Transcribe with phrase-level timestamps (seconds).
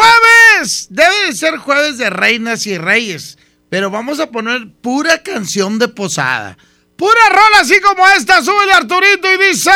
[0.00, 0.86] Jueves.
[0.90, 3.38] Debe de ser jueves de reinas y reyes.
[3.68, 6.56] Pero vamos a poner pura canción de posada.
[6.96, 8.42] Pura rola así como esta.
[8.42, 9.70] Sube el Arturito y dice...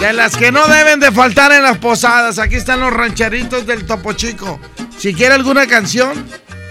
[0.00, 2.38] De las que no deben de faltar en las posadas.
[2.38, 4.58] Aquí están los rancheritos del Topo Chico.
[4.98, 6.26] Si quiere alguna canción,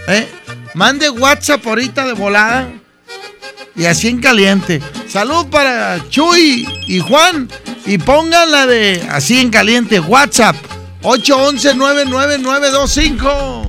[0.08, 0.28] ¿eh?
[0.74, 2.70] Mande WhatsApp ahorita de volada.
[3.74, 4.82] Y así en caliente.
[5.08, 7.48] Salud para Chuy y Juan.
[7.86, 10.00] Y pongan la de así en caliente.
[10.00, 10.56] WhatsApp
[11.02, 13.68] 811-99925.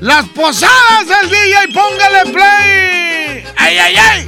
[0.00, 3.44] Las posadas del DJ, póngale play.
[3.56, 4.26] ¡Ay, ay, ay!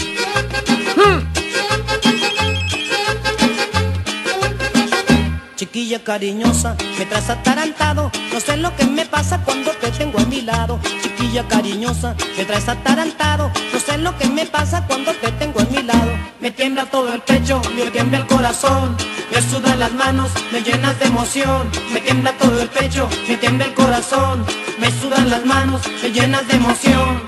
[5.78, 8.10] Chiquilla cariñosa, me traes atarantado.
[8.32, 10.80] No sé lo que me pasa cuando te tengo a mi lado.
[11.00, 13.52] Chiquilla cariñosa, me traes atarantado.
[13.72, 16.10] No sé lo que me pasa cuando te tengo a mi lado.
[16.40, 18.96] Me tiembla todo el pecho, me tiembla el corazón.
[19.32, 21.70] Me sudan las manos, me llenas de emoción.
[21.92, 24.44] Me tiembla todo el pecho, me tiembla el corazón.
[24.80, 27.22] Me sudan las manos, me llenas de emoción.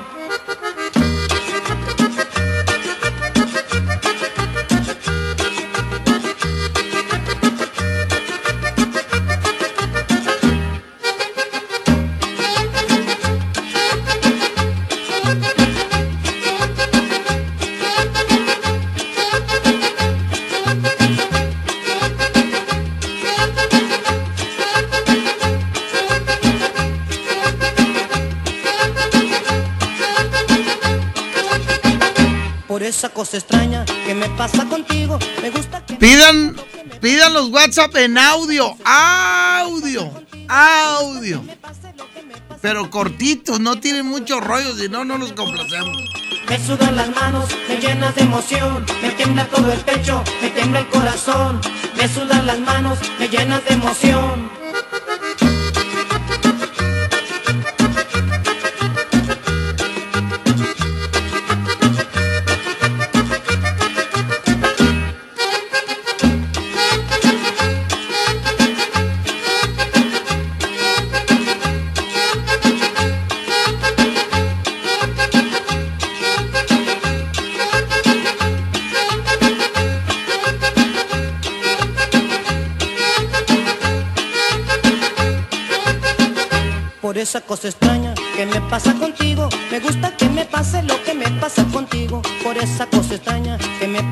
[33.01, 36.55] Esa cosa extraña que me pasa contigo, me gusta que Pidan,
[37.01, 40.13] pidan los WhatsApp en audio, audio,
[40.47, 41.43] audio.
[42.61, 45.97] Pero cortitos, no tienen mucho rollo, si no, no los complacemos.
[46.47, 50.81] Me sudan las manos, me llenas de emoción, me tiembla todo el pecho, me tiembla
[50.81, 51.59] el corazón,
[51.97, 54.60] me sudan las manos, me llenas de emoción.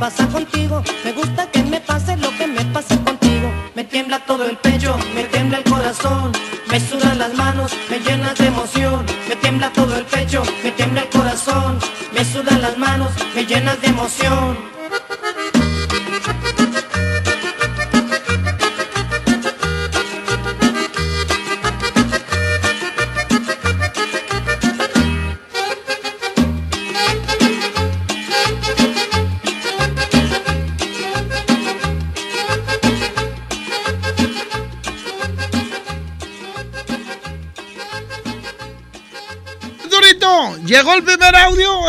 [0.09, 3.53] Pasa contigo, me gusta que me pase lo que me pasa contigo.
[3.75, 6.33] Me tiembla todo el pecho, me tiembla el corazón,
[6.71, 9.05] me sudan las manos, me llenas de emoción.
[9.29, 11.79] Me tiembla todo el pecho, me tiembla el corazón,
[12.15, 14.68] me sudan las manos, me llenas de emoción.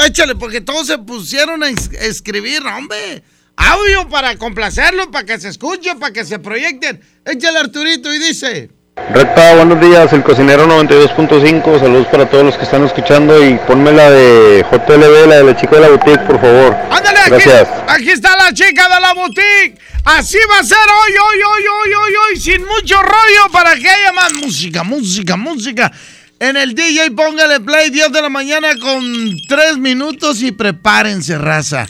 [0.05, 3.23] Échale, porque todos se pusieron a es- escribir, hombre.
[3.55, 7.01] Audio para complacerlo, para que se escuche, para que se proyecten.
[7.25, 8.69] Échale Arturito y dice.
[9.13, 13.91] Recta, buenos días, el cocinero 92.5, saludos para todos los que están escuchando y ponme
[13.93, 16.75] la de JLB, la de la chica de la boutique, por favor.
[16.91, 17.67] Ándale, aquí, Gracias.
[17.87, 19.77] aquí está la chica de la boutique.
[20.03, 23.89] Así va a ser hoy, hoy, hoy, hoy, hoy, hoy, sin mucho rollo para que
[23.89, 25.91] haya más música, música, música.
[26.39, 29.03] En el DJ póngale play 10 de la mañana con
[29.49, 31.85] 3 minutos y prepárense, raza.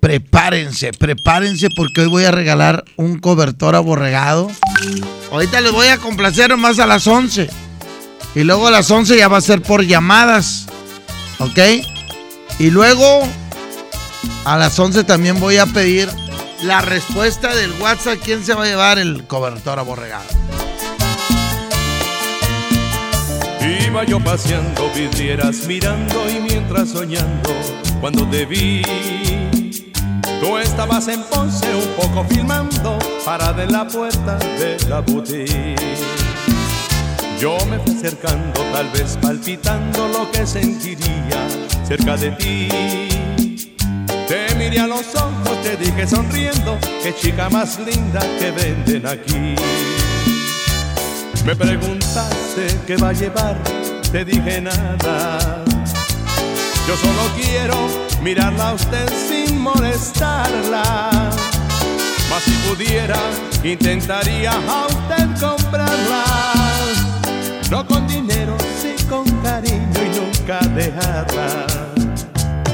[0.00, 4.50] Prepárense, prepárense porque hoy voy a regalar un cobertor aborregado.
[5.32, 7.48] Ahorita les voy a complacer más a las 11.
[8.34, 10.66] Y luego a las 11 ya va a ser por llamadas.
[11.38, 11.58] ¿Ok?
[12.58, 13.26] Y luego
[14.44, 16.10] a las 11 también voy a pedir
[16.62, 18.18] la respuesta del WhatsApp.
[18.22, 20.45] ¿Quién se va a llevar el cobertor aborregado?
[23.66, 27.50] Iba yo paseando vidrieras mirando y mientras soñando
[28.00, 28.82] cuando te vi.
[30.40, 35.76] Tú estabas en Ponce un poco filmando, parada en la puerta de la boutique.
[37.40, 41.48] Yo me fui acercando, tal vez palpitando lo que sentiría
[41.86, 42.68] cerca de ti.
[44.28, 50.05] Te miré a los ojos, te dije sonriendo, qué chica más linda que venden aquí.
[51.46, 53.56] Me preguntaste qué va a llevar,
[54.10, 55.64] te dije nada.
[56.88, 57.76] Yo solo quiero
[58.20, 61.30] mirarla a usted sin molestarla.
[62.28, 63.20] Mas si pudiera,
[63.62, 66.24] intentaría a usted comprarla.
[67.70, 71.64] No con dinero, sí con cariño y nunca dejarla.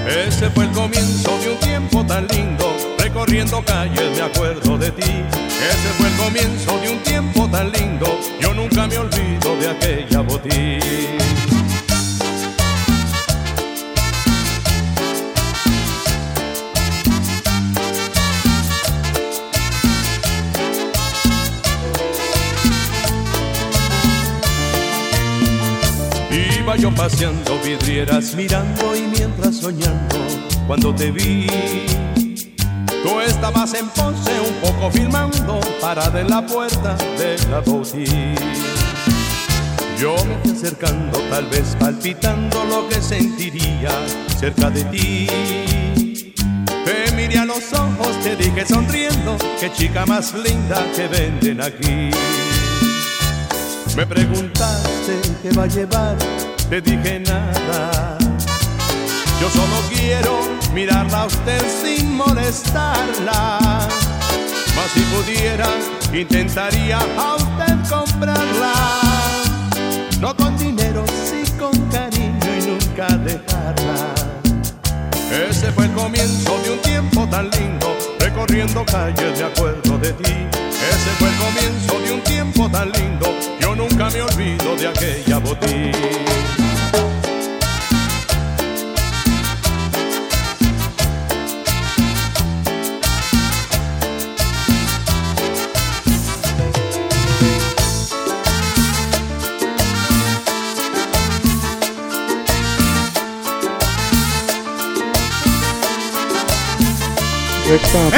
[0.06, 2.91] Ese fue el comienzo de un tiempo tan lindo.
[3.12, 5.02] Recorriendo calles me acuerdo de ti.
[5.02, 8.06] Ese fue el comienzo de un tiempo tan lindo.
[8.40, 10.80] Yo nunca me olvido de aquella botín.
[26.58, 30.16] Iba yo paseando vidrieras mirando y mientras soñando
[30.66, 31.46] cuando te vi.
[33.02, 38.38] Tú estabas en Ponce un poco filmando parada en la puerta de la boutique.
[39.99, 43.90] Yo me fui acercando tal vez palpitando lo que sentiría
[44.38, 45.26] cerca de ti.
[46.84, 52.10] Te miré a los ojos, te dije sonriendo, qué chica más linda que venden aquí.
[53.96, 56.16] Me preguntaste qué va a llevar,
[56.70, 58.16] te dije nada.
[59.40, 63.58] Yo solo quiero mirarla a usted sin molestarla.
[64.74, 65.69] Mas si pudiera,
[66.12, 68.72] intentaría a usted comprarla.
[70.20, 74.14] No con dinero, sí con cariño y nunca dejarla.
[75.48, 80.32] Ese fue el comienzo de un tiempo tan lindo, recorriendo calles de acuerdo de ti.
[80.90, 83.26] Ese fue el comienzo de un tiempo tan lindo,
[83.60, 85.92] yo nunca me olvido de aquella botín.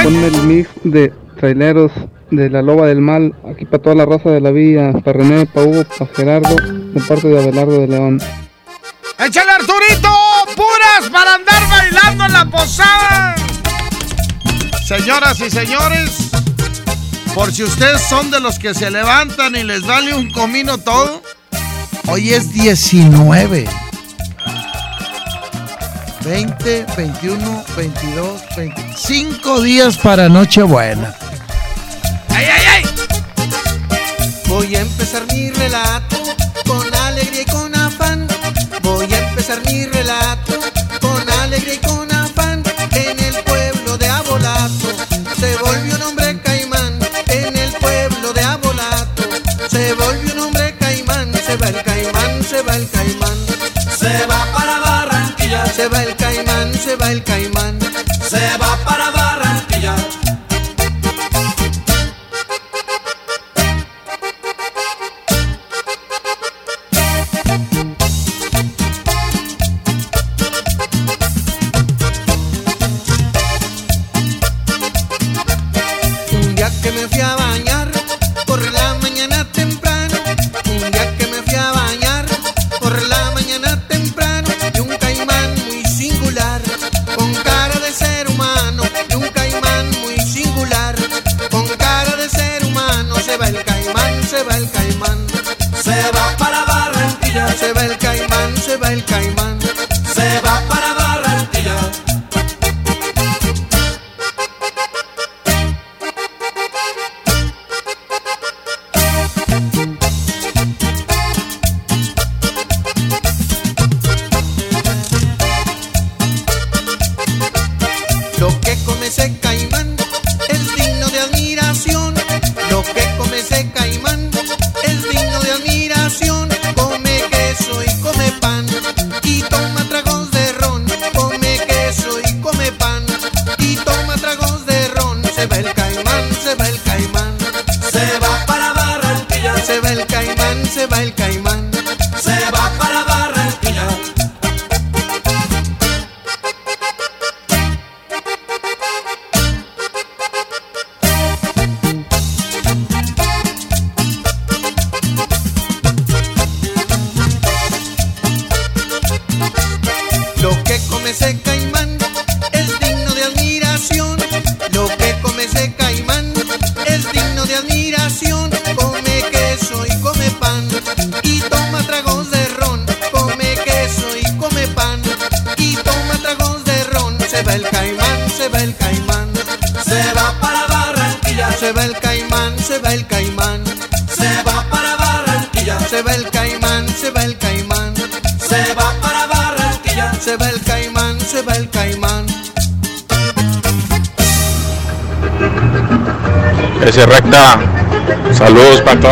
[0.03, 1.93] Ponme el mix de traileros
[2.31, 5.47] de la loba del mal, aquí para toda la raza de la villa, para René,
[5.47, 8.21] para Hugo, para Gerardo, de parte de Abelardo de León.
[9.19, 10.11] ¡Échale Arturito!
[10.57, 13.35] ¡Puras para andar bailando en la posada!
[14.87, 16.31] Señoras y señores,
[17.35, 21.23] por si ustedes son de los que se levantan y les vale un comino todo,
[22.07, 23.67] hoy es 19.
[26.25, 31.15] 20, 21, 22, 25 días para Nochebuena.
[32.31, 32.83] ¡Ay, ay, ay!
[34.49, 36.17] Voy a empezar mi relato
[36.67, 38.27] con alegría y con afán.
[38.83, 40.64] Voy a empezar mi relato
[55.85, 57.79] Se va el caimán, se va el caimán.
[58.27, 60.24] Se va para Barranquilla.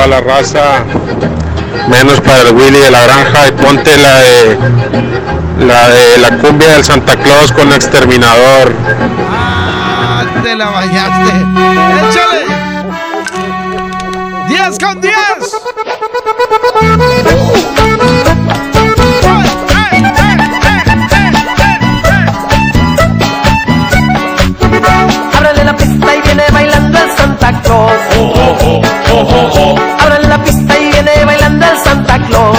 [0.02, 0.84] Toda la raza.
[1.88, 4.58] Menos para el Willy de la granja y ponte la de
[5.66, 8.72] la de la cumbia del Santa Claus con exterminador.
[9.30, 11.32] Ah, te la bañaste.
[12.08, 12.46] Échale.
[14.48, 15.14] 10 con 10.
[27.42, 27.92] Santa Claus.
[29.98, 32.58] Ábrale la pista y viene bailando el Santa Claus.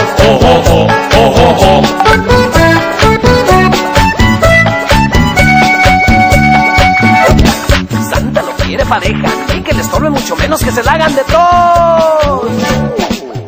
[8.09, 11.23] Santa no quiere pareja y que les torbe mucho menos que se la hagan de
[11.23, 12.51] todos.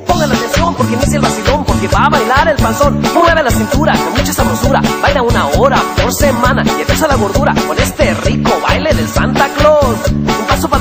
[0.07, 3.01] Pongan atención porque inicia el vacilón, porque va a bailar el panzón.
[3.13, 4.81] Mueve la cintura con mucha sabrosura.
[5.01, 9.49] Baila una hora por semana y empieza la gordura con este rico baile del Santa
[9.57, 9.64] Claus.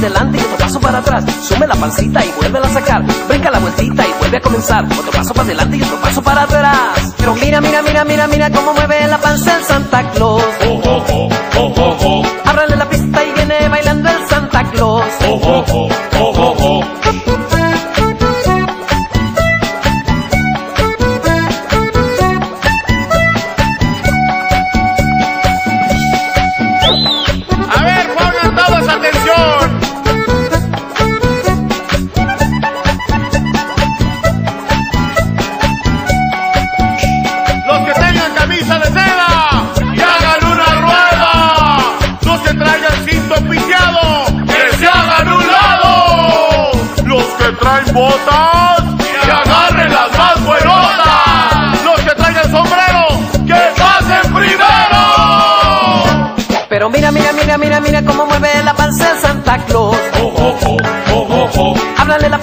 [0.04, 1.25] Adelante y otro paso para atrás.
[1.49, 3.02] Sume la pancita y vuelve a sacar.
[3.26, 4.84] Brinca la vueltita y vuelve a comenzar.
[4.84, 7.14] Otro paso para adelante y otro paso para atrás.
[7.16, 10.44] Pero mira, mira, mira, mira, mira cómo mueve la panza el Santa Claus.
[10.62, 12.43] Ábrale la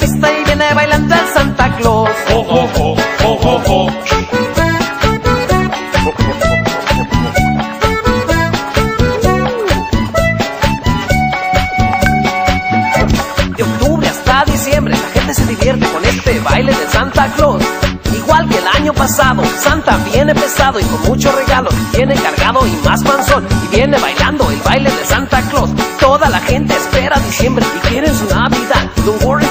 [0.03, 2.09] Y viene bailando el Santa Claus.
[13.55, 17.63] De octubre hasta diciembre la gente se divierte con este baile de Santa Claus.
[18.13, 21.73] Igual que el año pasado, Santa viene pesado y con muchos regalos.
[21.93, 23.47] Viene cargado y más panzón.
[23.65, 25.69] Y viene bailando el baile de Santa Claus.
[25.99, 28.89] Toda la gente espera diciembre y quieren su Navidad.
[29.05, 29.45] Don't worry,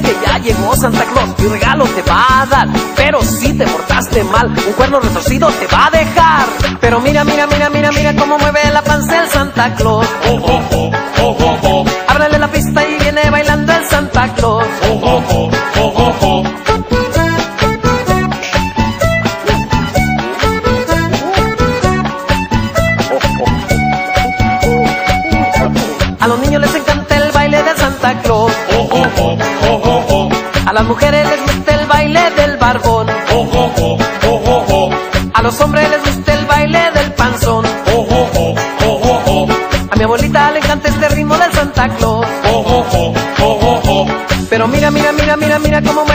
[0.00, 1.30] que ya llegó Santa Claus.
[1.38, 2.68] Y regalo te va a dar.
[2.96, 6.46] Pero si te portaste mal, un cuerno retorcido te va a dejar.
[6.80, 10.06] Pero mira, mira, mira, mira, mira cómo mueve la panza el Santa Claus.
[10.26, 10.83] Ábrale
[30.74, 33.06] las mujeres les gusta el baile del barbón.
[35.32, 37.64] A los hombres les gusta el baile del panzón.
[39.90, 42.26] A mi abuelita le encanta este ritmo del Santa Claus.
[44.50, 46.13] Pero mira, mira, mira, mira, mira cómo mueve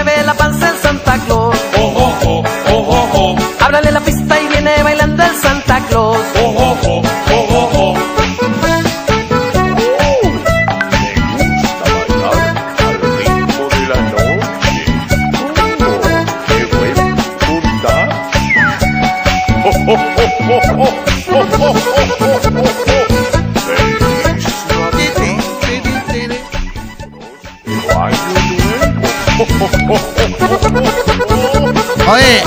[32.11, 32.41] Oye,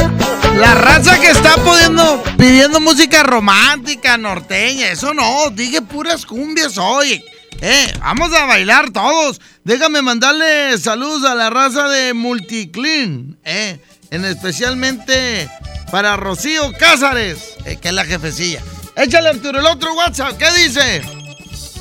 [0.59, 7.25] la raza que está pudiendo, pidiendo música romántica, norteña, eso no, dije puras cumbias hoy.
[7.61, 9.40] Eh, vamos a bailar todos.
[9.62, 13.78] Déjame mandarle saludos a la raza de Multiclean, eh,
[14.11, 15.49] en especialmente
[15.92, 18.61] para Rocío Cázares, eh, que es la jefecilla.
[18.97, 21.02] Échale Arturo el otro WhatsApp, ¿qué dice?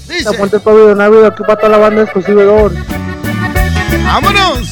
[0.07, 0.31] Dice.
[0.33, 2.05] Ponte Pablo de Navidad, aquí para toda la banda.
[4.03, 4.69] ¡Vámonos!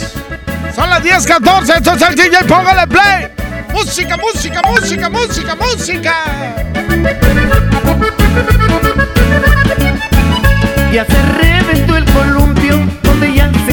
[0.75, 3.31] Son las 10.14, esto es el DJ, póngale play.
[3.73, 6.13] Música, música, música, música, música.
[10.91, 12.38] Ya se reventó el columpio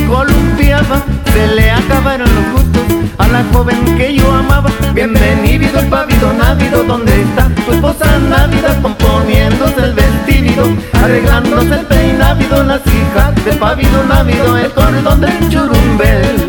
[0.07, 0.83] donde ya
[1.33, 2.83] se le acabaron los gustos
[3.19, 4.71] a la joven que yo amaba.
[4.95, 12.63] Bienvenido el pavido návido, ¿dónde está tu esposa návida componiéndose el vestido, arreglándose el peinávido,
[12.63, 16.47] las hijas del pavido návido, el cordón del churumbel.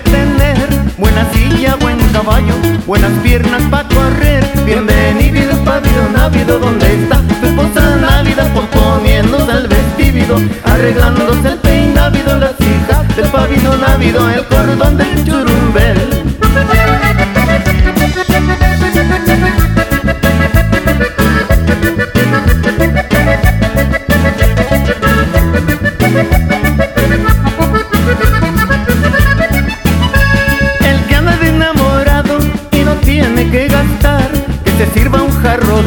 [0.00, 0.68] Tener.
[0.98, 2.54] Buena silla, buen caballo,
[2.86, 4.44] buenas piernas para correr.
[4.64, 8.52] Bienvenido, pavido návido, ¿dónde está tu esposa návida?
[8.54, 16.21] Componiéndose el vestido, arreglándose el peinávido, las hijas del pavido návido, el cordón del churumbel.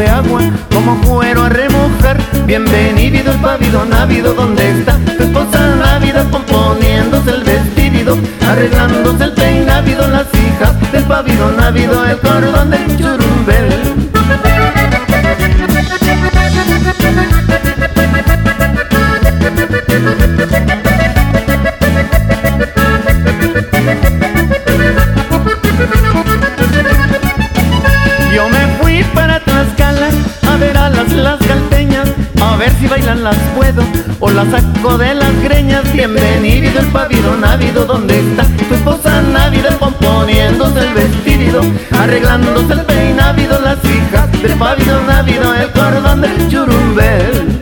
[0.08, 2.18] Agua como cuero a remojar.
[2.46, 6.24] Bienvenido el pavido návido, ¿dónde está tu esposa návida?
[6.30, 13.85] Componiéndose el vestido, arreglándose el peinávido, las hijas del pavido návido, el cordón del churumbel.
[34.26, 35.84] O las saco de las greñas.
[35.94, 39.78] Bienvenido el pavido návido, ¿dónde está tu esposa návida?
[39.78, 41.62] Componiéndose el vestido,
[41.92, 47.62] arreglándose el peinávido, las hijas del pavido návido, el cordón del churumbel.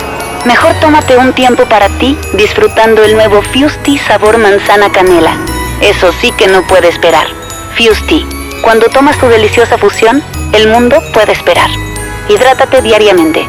[0.45, 5.37] Mejor tómate un tiempo para ti disfrutando el nuevo Fusti sabor manzana canela.
[5.81, 7.27] Eso sí que no puede esperar.
[7.77, 8.25] Fusti,
[8.63, 10.23] cuando tomas tu deliciosa fusión,
[10.53, 11.69] el mundo puede esperar.
[12.27, 13.47] Hidrátate diariamente.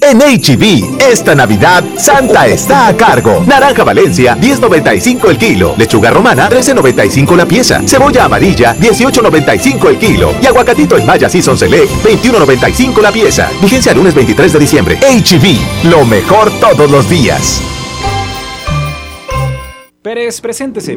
[0.00, 3.42] En HB, esta Navidad, Santa está a cargo.
[3.46, 5.74] Naranja Valencia, 10.95 el kilo.
[5.76, 7.82] Lechuga romana, 13.95 la pieza.
[7.84, 10.34] Cebolla amarilla, 18.95 el kilo.
[10.40, 13.50] Y aguacatito en Maya Season Select, 21.95 la pieza.
[13.60, 14.98] Vigencia lunes 23 de diciembre.
[15.00, 17.60] HB, lo mejor todos los días.
[20.00, 20.96] Pérez, preséntese.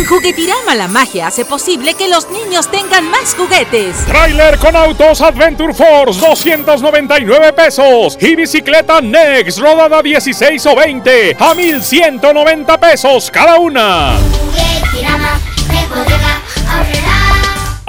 [0.00, 4.06] En Juguetirama la magia hace posible que los niños tengan más juguetes.
[4.06, 11.54] Trailer con autos Adventure Force 299 pesos y bicicleta Next rodada 16 o 20 a
[11.54, 14.16] 1190 pesos cada una.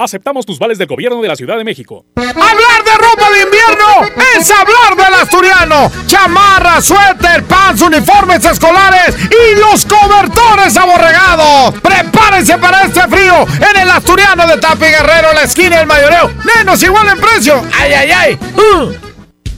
[0.02, 2.04] Aceptamos tus vales del gobierno de la Ciudad de México.
[2.16, 5.92] Hablar de ropa de invierno es hablar del asturiano.
[6.06, 11.78] Chamarra, suéter, pants, uniformes escolares y los cobertores aborregados.
[11.80, 16.32] Prepárense para este frío en el asturiano de Tapi Guerrero, la esquina del mayoreo.
[16.56, 17.64] Menos igual en precio.
[17.72, 18.38] ¡Ay, ay, ay!
[18.56, 19.01] Uh.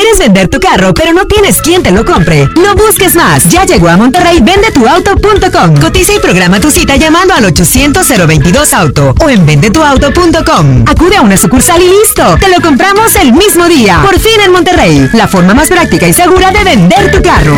[0.00, 2.46] ¿Quieres vender tu carro pero no tienes quien te lo compre?
[2.54, 3.50] No busques más.
[3.50, 5.76] Ya llegó a Monterrey vendetuauto.com.
[5.80, 10.84] Cotiza y programa tu cita llamando al 800-022-AUTO o en vendetuauto.com.
[10.86, 12.36] Acude a una sucursal y listo.
[12.38, 14.00] Te lo compramos el mismo día.
[14.04, 15.10] Por fin en Monterrey.
[15.14, 17.56] La forma más práctica y segura de vender tu carro.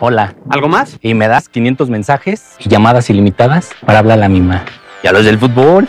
[0.00, 0.34] Hola.
[0.50, 0.98] ¿Algo más?
[1.00, 4.64] Y me das 500 mensajes y llamadas ilimitadas para hablar a la misma.
[5.04, 5.88] ¿Y a los del fútbol?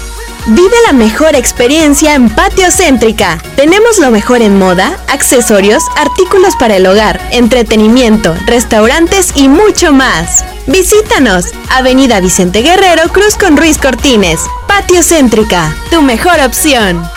[0.47, 3.37] Vive la mejor experiencia en Patio Céntrica.
[3.55, 10.43] Tenemos lo mejor en moda, accesorios, artículos para el hogar, entretenimiento, restaurantes y mucho más.
[10.65, 14.41] Visítanos, Avenida Vicente Guerrero, Cruz con Ruiz Cortines.
[14.67, 17.07] Patio Céntrica, tu mejor opción.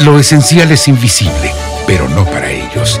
[0.00, 1.50] Lo esencial es invisible,
[1.86, 3.00] pero no para ellos.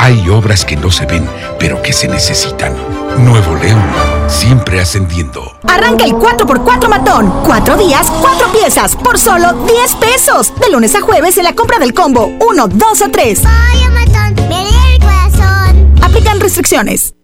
[0.00, 2.72] Hay obras que no se ven, pero que se necesitan.
[3.18, 3.82] Nuevo León,
[4.28, 5.58] siempre ascendiendo.
[5.66, 7.32] Arranca el 4x4 matón.
[7.44, 10.52] Cuatro días, cuatro piezas, por solo 10 pesos.
[10.60, 13.42] De lunes a jueves en la compra del combo 1, 2 o 3.
[13.42, 15.94] Vaya matón, me dio el corazón.
[16.00, 17.14] Aplican restricciones.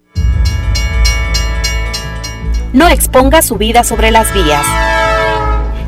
[2.72, 4.66] No exponga su vida sobre las vías.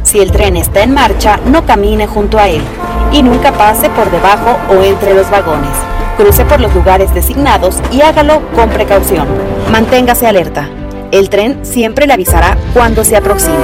[0.04, 2.62] Si el tren está en marcha, no camine junto a él
[3.10, 5.95] y nunca pase por debajo o entre los vagones.
[6.16, 9.28] Cruce por los lugares designados y hágalo con precaución.
[9.70, 10.68] Manténgase alerta.
[11.12, 13.56] El tren siempre le avisará cuando se aproxima.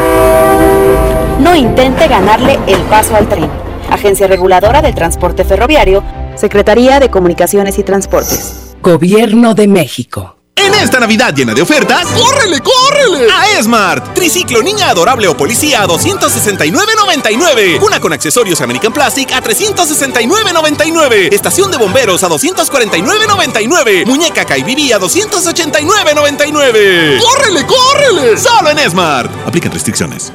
[1.40, 3.48] No intente ganarle el paso al tren.
[3.90, 6.02] Agencia Reguladora del Transporte Ferroviario,
[6.36, 8.76] Secretaría de Comunicaciones y Transportes.
[8.82, 10.41] Gobierno de México.
[10.64, 13.26] En esta Navidad llena de ofertas, ¡córrele, córrele!
[13.32, 14.14] A Esmart.
[14.14, 17.82] Triciclo niña adorable o policía a 269.99.
[17.82, 21.32] Una con accesorios American Plastic a 369.99.
[21.32, 24.06] Estación de bomberos a 249.99.
[24.06, 27.18] Muñeca Kaibibi a 289.99.
[27.18, 28.38] ¡Córrele, córrele!
[28.38, 29.32] Solo en Esmart.
[29.44, 30.32] Aplican restricciones.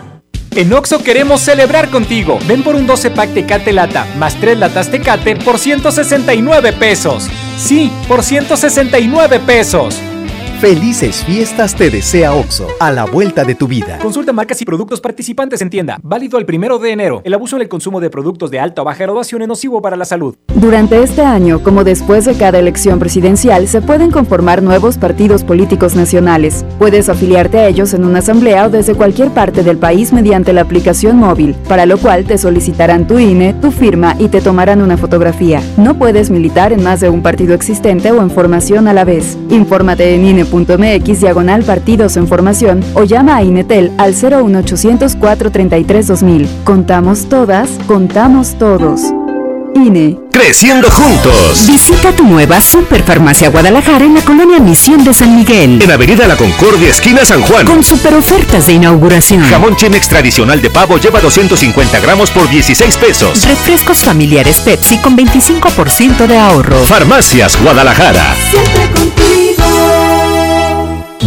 [0.52, 2.38] En Oxo queremos celebrar contigo.
[2.48, 7.30] Ven por un 12 pack Tecate Lata más 3 latas Tecate por 169 pesos.
[7.58, 9.96] Sí, por 169 pesos.
[10.62, 14.00] Felices fiestas te desea OXO, a la vuelta de tu vida.
[14.02, 16.00] Consulta marcas y productos participantes en tienda.
[16.02, 17.22] Válido el primero de enero.
[17.24, 19.96] El abuso en el consumo de productos de alta o baja graduación es nocivo para
[19.96, 20.36] la salud.
[20.56, 25.96] Durante este año, como después de cada elección presidencial, se pueden conformar nuevos partidos políticos
[25.96, 26.66] nacionales.
[26.80, 30.62] Puedes afiliarte a ellos en una asamblea o desde cualquier parte del país mediante la
[30.62, 34.98] aplicación móvil, para lo cual te solicitarán tu INE, tu firma y te tomarán una
[34.98, 35.62] fotografía.
[35.78, 39.38] No puedes militar en más de un partido existente o en formación a la vez.
[39.52, 46.08] Infórmate en INE INE.mx diagonal partidos en formación o llama a Inetel al 01800 433
[46.08, 46.48] 2000.
[46.64, 49.02] Contamos todas, contamos todos.
[49.76, 50.18] INE.
[50.32, 51.66] Creciendo juntos.
[51.68, 55.82] Visita tu nueva Superfarmacia Guadalajara en la colonia Misión de San Miguel.
[55.82, 57.66] En Avenida La Concordia, esquina San Juan.
[57.66, 59.44] Con super ofertas de inauguración.
[59.44, 63.46] Jamón Chemex tradicional de pavo lleva 250 gramos por 16 pesos.
[63.46, 66.84] Refrescos familiares Pepsi con 25% de ahorro.
[66.86, 68.36] Farmacias Guadalajara.
[68.50, 69.07] Siempre contigo.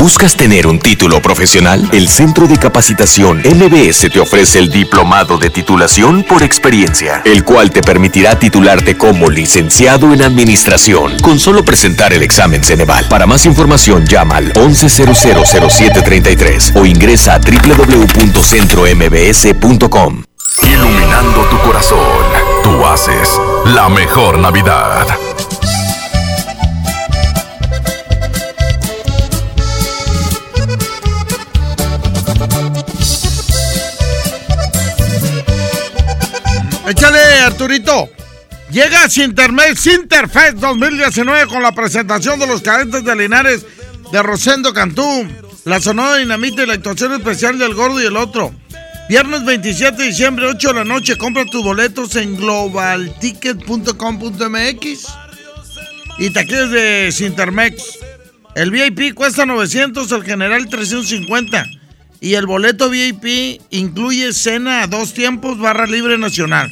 [0.01, 1.87] ¿Buscas tener un título profesional?
[1.93, 7.71] El Centro de Capacitación MBS te ofrece el Diplomado de Titulación por Experiencia, el cual
[7.71, 13.05] te permitirá titularte como licenciado en Administración con solo presentar el examen Ceneval.
[13.11, 20.23] Para más información llama al 11000733 o ingresa a www.centrombs.com.
[20.63, 21.99] Iluminando tu corazón,
[22.63, 23.29] tú haces
[23.67, 25.07] la mejor Navidad.
[37.41, 38.11] Arturito.
[38.71, 43.65] Llega Sintermex Sinterfest 2019 con la presentación de los cadetes de Linares
[44.13, 45.27] de Rosendo Cantú,
[45.65, 48.55] la Sonora Dinamita y la actuación especial del Gordo y el Otro.
[49.09, 51.17] Viernes 27 de diciembre, 8 de la noche.
[51.17, 55.09] Compra tus boletos en globalticket.com.mx
[56.19, 57.99] y taquillas de Sintermex.
[58.55, 61.67] El VIP cuesta 900, el general 350.
[62.21, 66.71] Y el boleto VIP incluye cena a dos tiempos, barra libre nacional.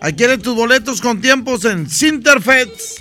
[0.00, 3.00] Adquiere tus boletos con tiempos en Sinterfest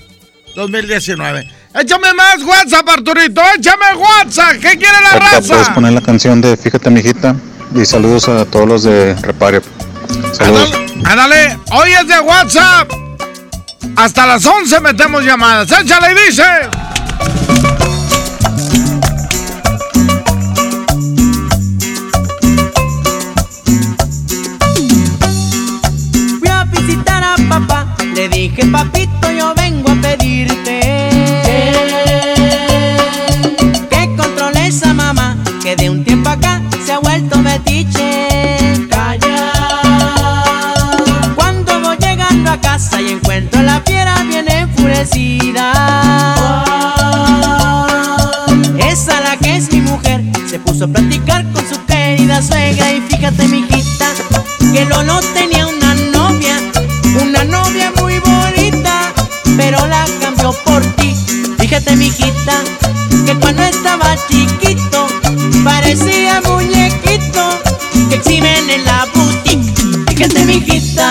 [0.55, 1.47] 2019.
[1.75, 3.41] Échame más WhatsApp, Arturito.
[3.55, 4.53] Échame WhatsApp.
[4.53, 5.73] ¿Qué quiere la Papá, ¿Puedes raza?
[5.75, 7.35] poner la canción de Fíjate, mijita?
[7.75, 9.61] Y saludos a todos los de Repare.
[10.33, 10.71] Saludos.
[11.05, 12.91] Ándale, hoy es de WhatsApp.
[13.95, 15.71] Hasta las 11 metemos llamadas.
[15.71, 16.43] Échale y dice.
[28.57, 30.79] Dije papito yo vengo a pedirte
[33.89, 38.87] que controles a mamá, que de un tiempo acá se ha vuelto metiche.
[38.89, 39.51] Calla.
[41.35, 45.73] Cuando voy llegando a casa y encuentro a la fiera bien enfurecida.
[48.79, 53.01] Esa la que es mi mujer se puso a platicar con su querida suegra y
[53.01, 54.07] fíjate mijita
[54.73, 55.56] que Lolo tenía
[70.17, 71.09] Fíjate mijita,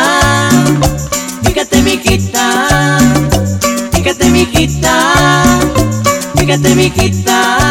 [1.45, 2.45] fíjate mijita,
[3.93, 4.95] fíjate mijita,
[6.35, 7.66] fíjate mijita.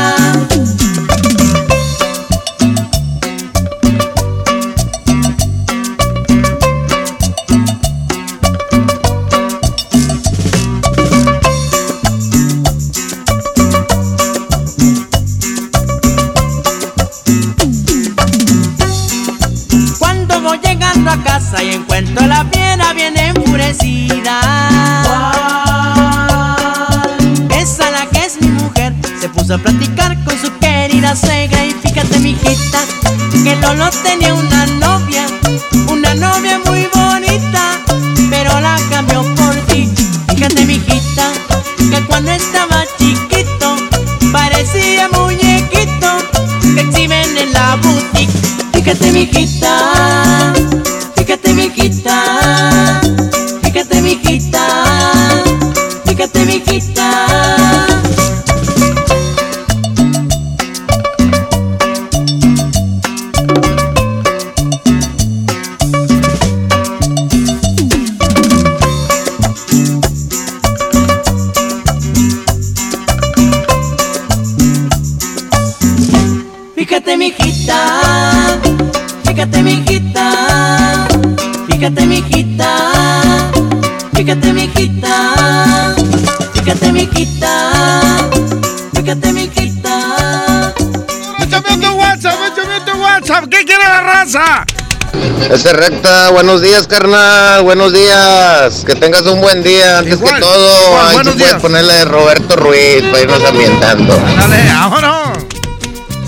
[95.52, 98.84] Ese recta, buenos días, carnal, buenos días.
[98.86, 100.00] Que tengas un buen día.
[100.00, 101.62] Antes que todo, igual, ahí buenos sí puedes días.
[101.62, 104.18] ponerle Roberto Ruiz para irnos ambientando.
[104.18, 105.38] Dale, vámonos.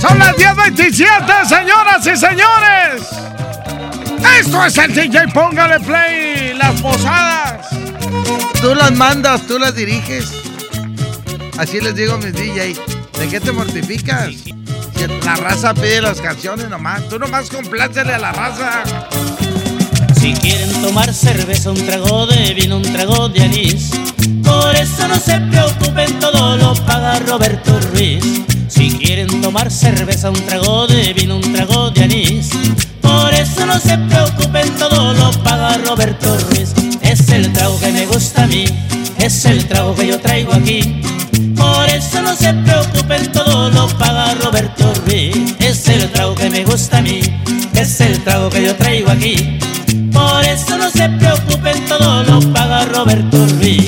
[0.01, 3.03] Son las 10.27, señoras y señores.
[4.39, 7.67] Esto es el DJ Póngale Play, las posadas.
[8.62, 10.32] Tú las mandas, tú las diriges.
[11.58, 12.75] Así les digo a mis DJ.
[13.19, 14.30] ¿De qué te mortificas?
[14.97, 17.07] Que la raza pide las canciones nomás.
[17.07, 18.83] Tú nomás complácele a la raza.
[20.19, 23.91] Si quieren tomar cerveza, un trago de vino, un trago de anís.
[24.43, 28.23] Por eso no se preocupen, todo lo paga Roberto Ruiz.
[28.67, 32.49] Si quieren tomar cerveza, un trago de vino, un trago de anís.
[33.01, 36.73] Por eso no se preocupen, todo lo paga Roberto Ruiz.
[37.01, 38.65] Es el trago que me gusta a mí,
[39.19, 41.01] es el trago que yo traigo aquí.
[41.55, 43.46] Por eso no se preocupen, todo
[46.77, 47.21] gusta a mí,
[47.73, 49.57] es el trago que yo traigo aquí.
[50.13, 53.87] Por eso no se preocupen, todo lo paga Roberto Ruiz.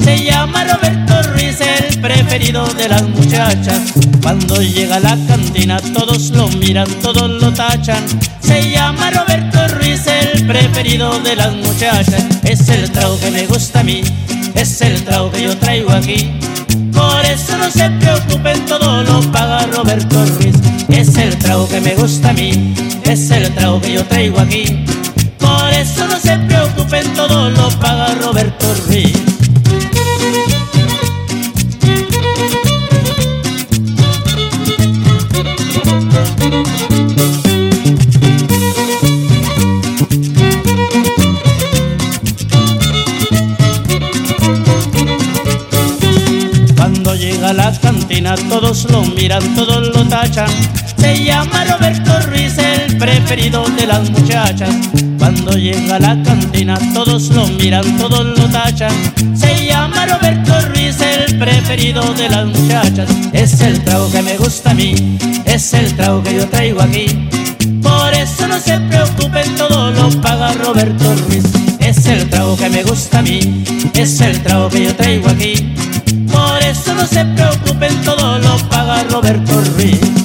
[0.00, 3.92] Se llama Roberto Ruiz, el preferido de las muchachas.
[4.20, 8.02] Cuando llega a la cantina todos lo miran, todos lo tachan.
[8.40, 12.24] Se llama Roberto Ruiz, el preferido de las muchachas.
[12.42, 14.02] Es el trago que me gusta a mí,
[14.56, 16.32] es el trago que yo traigo aquí.
[16.92, 20.56] Por eso no se preocupen, todo lo paga Roberto Ruiz.
[20.88, 22.74] Es el trago que me gusta a mí,
[23.04, 24.84] es el trago que yo traigo aquí.
[25.38, 26.53] Por eso no se preocupen,
[27.28, 29.16] todo lo paga Roberto Ruiz.
[46.76, 50.48] Cuando llega la cantina todos lo miran, todos lo tachan.
[50.98, 52.58] Se llama Roberto Ruiz,
[52.98, 54.70] preferido de las muchachas.
[55.18, 58.92] Cuando llega a la cantina todos lo miran, todos lo tachan.
[59.34, 63.08] Se llama Roberto Ruiz, el preferido de las muchachas.
[63.32, 67.06] Es el trago que me gusta a mí, es el trago que yo traigo aquí.
[67.82, 71.44] Por eso no se preocupen, todo lo paga Roberto Ruiz.
[71.80, 75.74] Es el trago que me gusta a mí, es el trago que yo traigo aquí.
[76.30, 80.23] Por eso no se preocupen, todo lo paga Roberto Ruiz.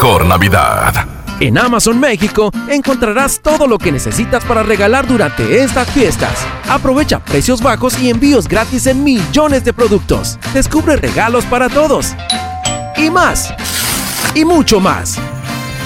[0.00, 0.94] Mejor Navidad.
[1.40, 6.46] En Amazon México encontrarás todo lo que necesitas para regalar durante estas fiestas.
[6.70, 10.38] Aprovecha precios bajos y envíos gratis en millones de productos.
[10.54, 12.14] Descubre regalos para todos.
[12.96, 13.52] Y más.
[14.34, 15.18] Y mucho más.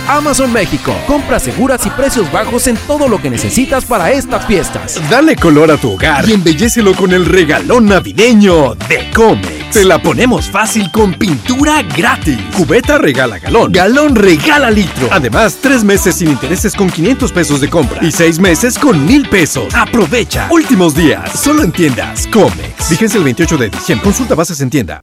[0.07, 0.95] Amazon México.
[1.09, 5.01] Compras seguras y precios bajos en todo lo que necesitas para estas fiestas.
[5.11, 9.54] Dale color a tu hogar y embellecelo con el regalón navideño de Comex.
[9.75, 12.39] Te la ponemos fácil con pintura gratis.
[12.57, 13.73] Cubeta regala galón.
[13.73, 15.09] Galón regala litro.
[15.11, 19.29] Además, tres meses sin intereses con 500 pesos de compra y seis meses con mil
[19.29, 19.75] pesos.
[19.75, 20.47] Aprovecha.
[20.53, 21.41] Últimos días.
[21.41, 22.89] Solo en tiendas Comex.
[22.89, 24.05] Vigencia el 28 de diciembre.
[24.05, 25.03] Consulta bases en tienda.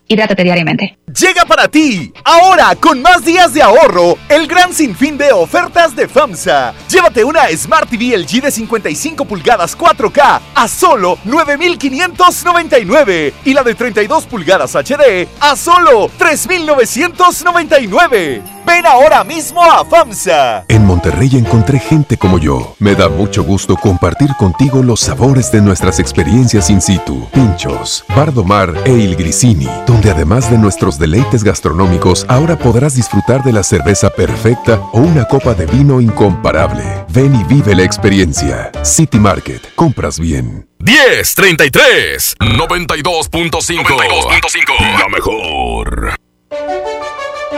[0.11, 0.97] Hidrátate diariamente.
[1.17, 6.05] Llega para ti, ahora con más días de ahorro, el gran sinfín de ofertas de
[6.07, 6.73] FAMSA.
[6.89, 13.75] Llévate una Smart TV LG de 55 pulgadas 4K a solo 9,599 y la de
[13.75, 18.41] 32 pulgadas HD a solo 3,999.
[18.65, 20.65] Ven ahora mismo a FAMSA.
[20.67, 22.75] En Monterrey encontré gente como yo.
[22.79, 27.27] Me da mucho gusto compartir contigo los sabores de nuestras experiencias in situ.
[27.33, 33.53] Pinchos, Bardomar e Il Grisini, donde además de nuestros deleites gastronómicos, ahora podrás disfrutar de
[33.53, 36.83] la cerveza perfecta o una copa de vino incomparable.
[37.09, 38.71] Ven y vive la experiencia.
[38.83, 40.67] City Market, compras bien.
[40.79, 43.83] 10, 33, 92.5.
[43.83, 44.99] 92.5.
[44.99, 46.15] La mejor.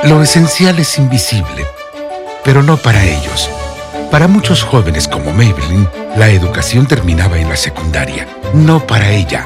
[0.03, 1.65] Lo esencial es invisible,
[2.43, 3.49] pero no para ellos.
[4.11, 8.27] Para muchos jóvenes como Maybelline, la educación terminaba en la secundaria.
[8.53, 9.45] No para ella.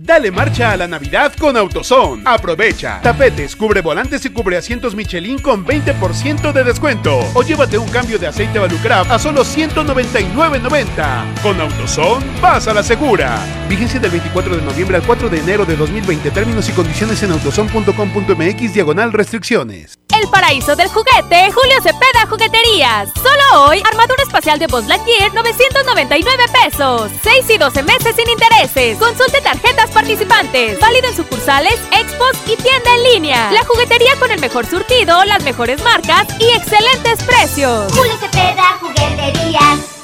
[0.00, 2.22] Dale marcha a la Navidad con AutoZone.
[2.24, 3.00] Aprovecha.
[3.02, 7.18] Tapetes, cubre volantes y cubre asientos Michelin con 20% de descuento.
[7.34, 11.42] O llévate un cambio de aceite Valucraft a solo 199.90.
[11.42, 13.44] Con AutoZone, vas a la segura.
[13.68, 16.30] Vigencia del 24 de noviembre al 4 de enero de 2020.
[16.30, 19.98] Términos y condiciones en autozone.com.mx diagonal restricciones.
[20.16, 23.10] El paraíso del juguete, Julio Cepeda Jugueterías.
[23.14, 27.10] Solo hoy, armadura espacial de Buzz Lightyear, 999 pesos.
[27.22, 28.98] 6 y 12 meses sin intereses.
[28.98, 30.78] Consulte tarjetas participantes.
[30.80, 33.50] Válido en sucursales, expos y tienda en línea.
[33.52, 37.92] La juguetería con el mejor surtido, las mejores marcas y excelentes precios.
[37.92, 39.98] Julio Cepeda Jugueterías.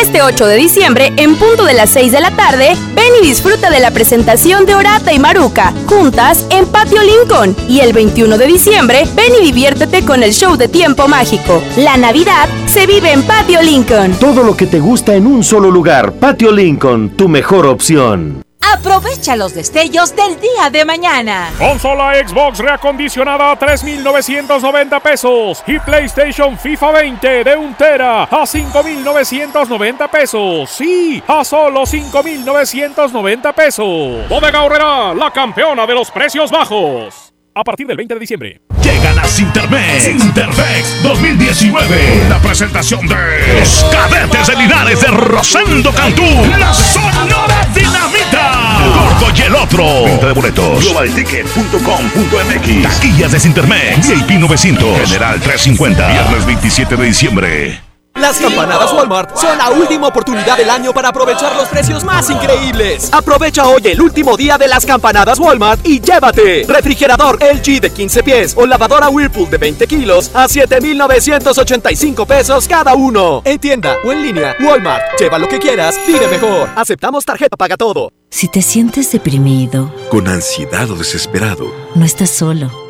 [0.00, 3.70] Este 8 de diciembre, en punto de las 6 de la tarde, ven y disfruta
[3.70, 7.54] de la presentación de Orata y Maruca, juntas en Patio Lincoln.
[7.68, 11.62] Y el 21 de diciembre, ven y diviértete con el show de tiempo mágico.
[11.76, 14.12] La Navidad se vive en Patio Lincoln.
[14.14, 16.12] Todo lo que te gusta en un solo lugar.
[16.12, 18.42] Patio Lincoln, tu mejor opción.
[18.60, 21.50] Aprovecha los destellos del día de mañana.
[21.58, 30.08] Consola Xbox reacondicionada a 3,990 pesos y PlayStation FIFA 20 de un tera a 5,990
[30.08, 30.70] pesos.
[30.70, 34.28] Sí, a solo 5,990 pesos.
[34.28, 37.29] Bodega Horrera, la campeona de los precios bajos.
[37.60, 38.60] A partir del 20 de diciembre.
[38.82, 40.04] Llegan a Sintermex.
[40.04, 42.28] Sintermex 2019.
[42.28, 46.24] La presentación de los cadetes de Linares de Rosendo Cantú.
[46.58, 48.80] La Sonora Dinamita.
[48.94, 50.04] Gordo y el otro.
[50.04, 50.84] Venta de boletos.
[50.84, 52.82] Globalticket.com.mx.
[52.82, 54.08] Taquillas de Sintermex.
[54.08, 54.98] VIP 900.
[55.06, 56.08] General 350.
[56.08, 57.89] Viernes 27 de diciembre.
[58.20, 63.08] Las campanadas Walmart son la última oportunidad del año para aprovechar los precios más increíbles.
[63.12, 68.22] Aprovecha hoy el último día de las campanadas Walmart y llévate refrigerador LG de 15
[68.22, 73.40] pies o lavadora Whirlpool de 20 kilos a 7,985 pesos cada uno.
[73.46, 75.18] En tienda o en línea, Walmart.
[75.18, 76.68] Lleva lo que quieras, vive mejor.
[76.76, 78.12] Aceptamos tarjeta paga todo.
[78.28, 82.89] Si te sientes deprimido, con ansiedad o desesperado, no estás solo.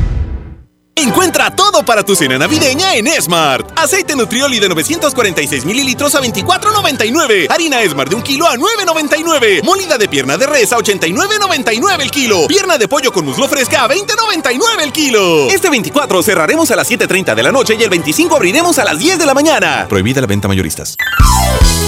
[1.01, 3.71] Encuentra todo para tu cena navideña en Smart.
[3.75, 7.47] Aceite Nutrioli de 946 mililitros a 24.99.
[7.49, 9.63] Harina Smart de un kilo a 9.99.
[9.63, 12.45] Molida de pierna de res a 89.99 el kilo.
[12.47, 15.47] Pierna de pollo con muslo fresca a 20.99 el kilo.
[15.49, 18.99] Este 24 cerraremos a las 7.30 de la noche y el 25 abriremos a las
[18.99, 19.87] 10 de la mañana.
[19.89, 20.97] Prohibida la venta mayoristas.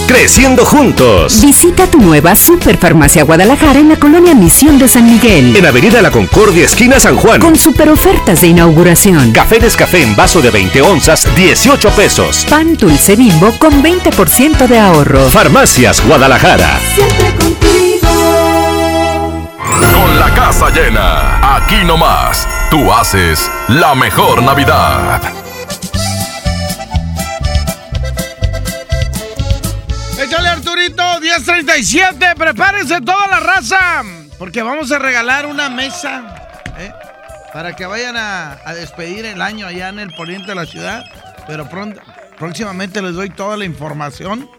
[0.08, 1.40] Creciendo juntos.
[1.40, 5.56] Visita tu nueva Superfarmacia Guadalajara en la colonia Misión de San Miguel.
[5.56, 7.40] En Avenida La Concordia, esquina San Juan.
[7.40, 9.03] Con super ofertas de inauguración.
[9.34, 12.46] Café Descafé en vaso de 20 onzas, 18 pesos.
[12.48, 15.28] Pan dulce bimbo con 20% de ahorro.
[15.28, 16.80] Farmacias Guadalajara.
[16.94, 18.08] Siempre contigo.
[19.92, 25.20] Con la casa llena, aquí nomás, tú haces la mejor Navidad.
[30.18, 34.02] Échale Arturito, 1037, prepárense toda la raza,
[34.38, 36.43] porque vamos a regalar una mesa.
[37.54, 41.04] Para que vayan a, despedir el año allá en el poniente de la ciudad.
[41.46, 42.00] Pero pronto,
[42.36, 44.50] próximamente les doy toda la información.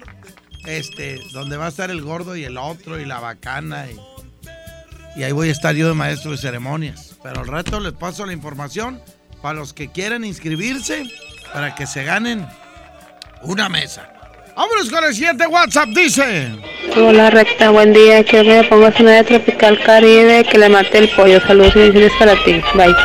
[0.66, 3.86] Este, donde va a estar el gordo y el otro y la bacana.
[3.92, 7.18] Y, y ahí voy a estar yo de maestro de ceremonias.
[7.22, 9.02] Pero al rato les paso la información
[9.42, 11.04] para los que quieran inscribirse
[11.54, 12.48] para que se ganen
[13.42, 14.15] una mesa.
[14.56, 16.54] Vámonos con el siguiente WhatsApp, dice.
[16.96, 18.24] Hola recta, buen día.
[18.24, 21.42] Que me pongas una de Tropical Caribe que le mate el pollo.
[21.42, 22.62] Saludos y bendiciones para ti.
[22.74, 22.96] Bye.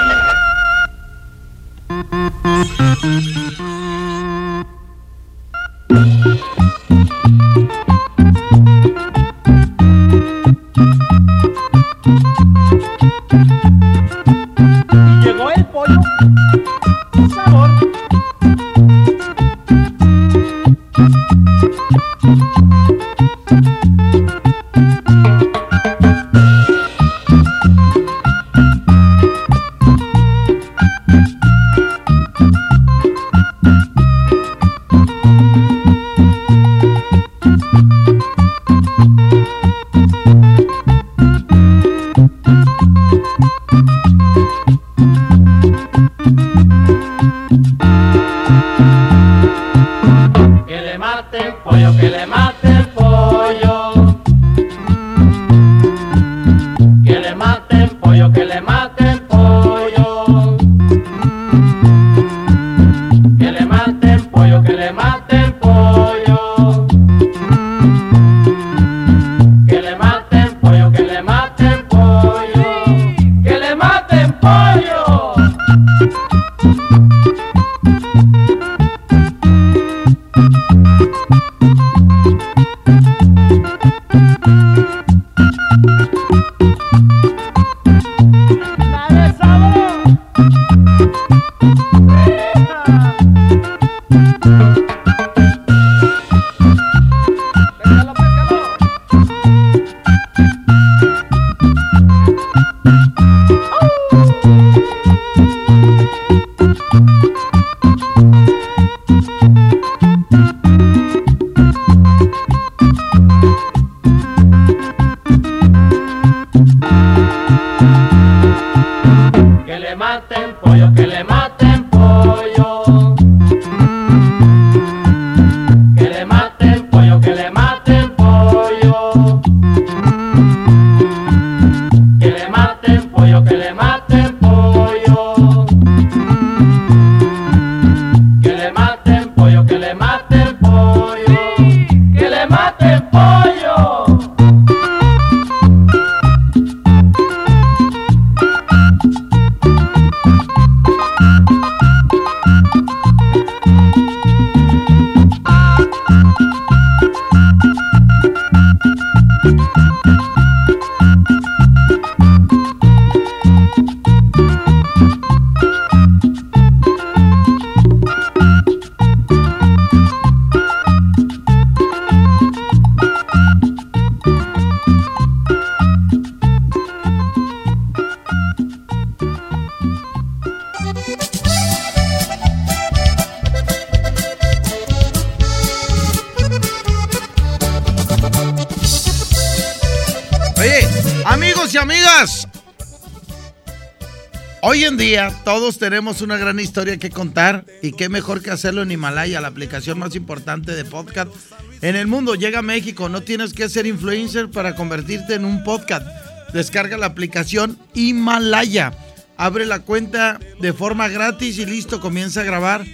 [195.80, 199.98] Tenemos una gran historia que contar y qué mejor que hacerlo en Himalaya, la aplicación
[199.98, 201.32] más importante de podcast
[201.80, 202.34] en el mundo.
[202.34, 206.06] Llega a México, no tienes que ser influencer para convertirte en un podcast.
[206.52, 208.92] Descarga la aplicación Himalaya,
[209.38, 212.84] abre la cuenta de forma gratis y listo, comienza a grabar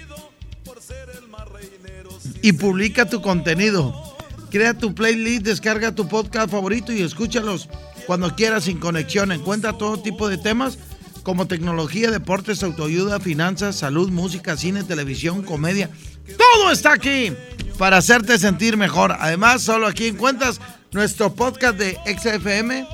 [2.40, 4.16] y publica tu contenido.
[4.52, 7.68] Crea tu playlist, descarga tu podcast favorito y escúchalos
[8.06, 9.32] cuando quieras sin conexión.
[9.32, 10.78] Encuentra todo tipo de temas
[11.26, 15.90] como tecnología, deportes, autoayuda, finanzas, salud, música, cine, televisión, comedia.
[16.38, 17.32] Todo está aquí
[17.78, 19.16] para hacerte sentir mejor.
[19.18, 20.60] Además, solo aquí encuentras
[20.92, 22.86] nuestro podcast de XFM,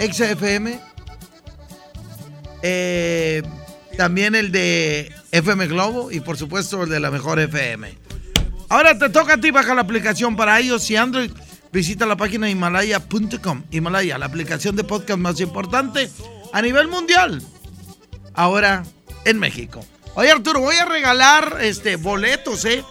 [0.00, 0.80] XFM,
[2.62, 3.42] eh,
[3.96, 7.96] también el de FM Globo y por supuesto el de la mejor FM.
[8.68, 11.30] Ahora te toca a ti bajar la aplicación para iOS y Android.
[11.70, 13.62] Visita la página himalaya.com.
[13.70, 16.10] Himalaya, la aplicación de podcast más importante
[16.52, 17.42] a nivel mundial.
[18.34, 18.84] Ahora
[19.24, 19.84] en México.
[20.14, 22.84] Oye Arturo, voy a regalar este boletos, ¿eh?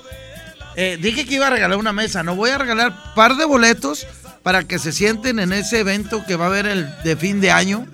[0.76, 0.98] ¿eh?
[1.02, 4.08] Dije que iba a regalar una mesa, no voy a regalar par de boletos
[4.44, 7.52] para que se sienten en ese evento que va a haber el de fin de
[7.52, 7.86] año,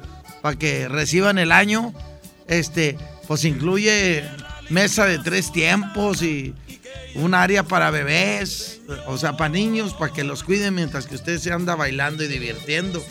[0.41, 1.93] para que reciban el año.
[2.47, 2.97] Este,
[3.27, 4.23] pues incluye
[4.69, 6.53] mesa de tres tiempos y
[7.15, 11.39] un área para bebés, o sea, para niños, para que los cuiden mientras que usted
[11.39, 13.03] se anda bailando y divirtiendo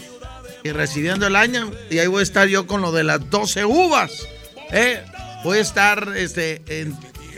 [0.63, 1.71] y recibiendo el año.
[1.91, 4.27] Y ahí voy a estar yo con lo de las 12 uvas.
[4.71, 5.03] ¿eh?
[5.45, 6.63] Voy a estar este,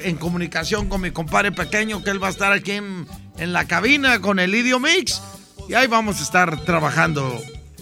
[0.02, 3.06] en, comunicación con mi compadre pequeño, que él va a estar aquí en,
[3.38, 5.22] la cabina con el Idio Mix.
[5.68, 7.40] Y ahí vamos a estar trabajando.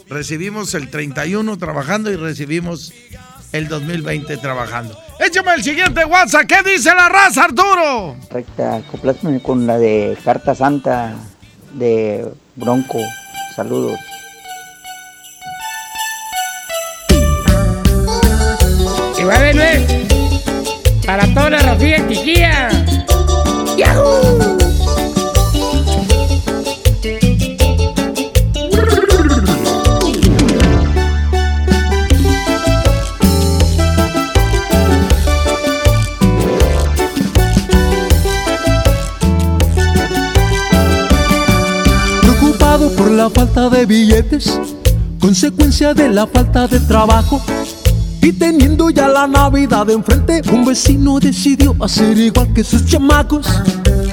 [0.09, 2.93] Recibimos el 31 trabajando y recibimos
[3.53, 4.99] el 2020 trabajando.
[5.19, 6.47] Échame el siguiente WhatsApp.
[6.47, 8.17] ¿Qué dice la raza, Arturo?
[8.31, 11.15] Recta, complázme con la de Carta Santa
[11.75, 12.27] de
[12.57, 12.99] Bronco.
[13.55, 13.99] Saludos.
[19.35, 21.07] Y.
[21.07, 21.79] Para toda la
[22.09, 22.69] Chiquilla.
[23.79, 24.59] ¡Yahoo!
[42.21, 44.61] Preocupado por la falta de billetes,
[45.19, 47.43] consecuencia de la falta de trabajo
[48.23, 53.49] y teniendo ya la Navidad enfrente, un vecino decidió hacer igual que sus chamacos.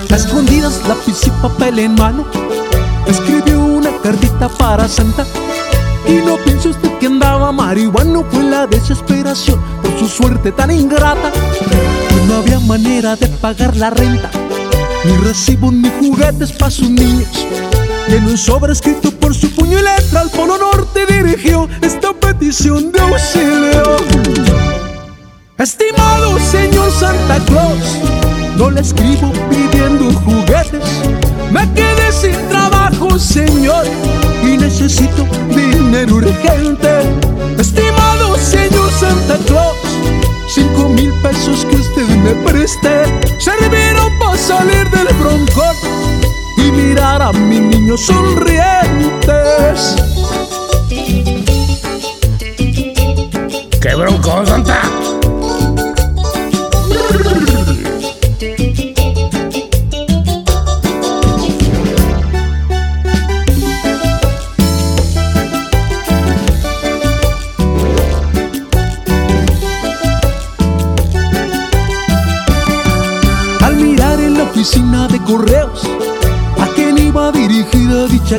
[0.10, 2.26] A escondidas, lápiz y papel en mano,
[3.06, 5.26] escribió una cartita para Santa.
[6.08, 11.32] Y no piense usted que andaba marihuano, fue la desesperación por su suerte tan ingrata.
[11.32, 14.32] Que no había manera de pagar la renta,
[15.06, 17.28] ni recibo ni juguetes para sus niños.
[18.10, 22.92] En un sobre escrito por su puño y letra al Polo Norte dirigió esta petición
[22.92, 23.98] de auxilio.
[25.60, 28.00] Estimado señor Santa Claus,
[28.58, 30.84] no le escribo pidiendo juguetes.
[31.52, 33.86] Me quedé sin trabajo, señor,
[34.44, 37.02] y necesito dinero urgente.
[37.60, 39.78] Estimado señor Santa Claus,
[40.48, 43.04] cinco mil pesos que usted me preste
[43.40, 46.19] serviron para salir del broncón
[46.70, 49.96] y mirar a mis niños sonrientes.
[53.82, 55.09] ¡Qué bronco, Santa!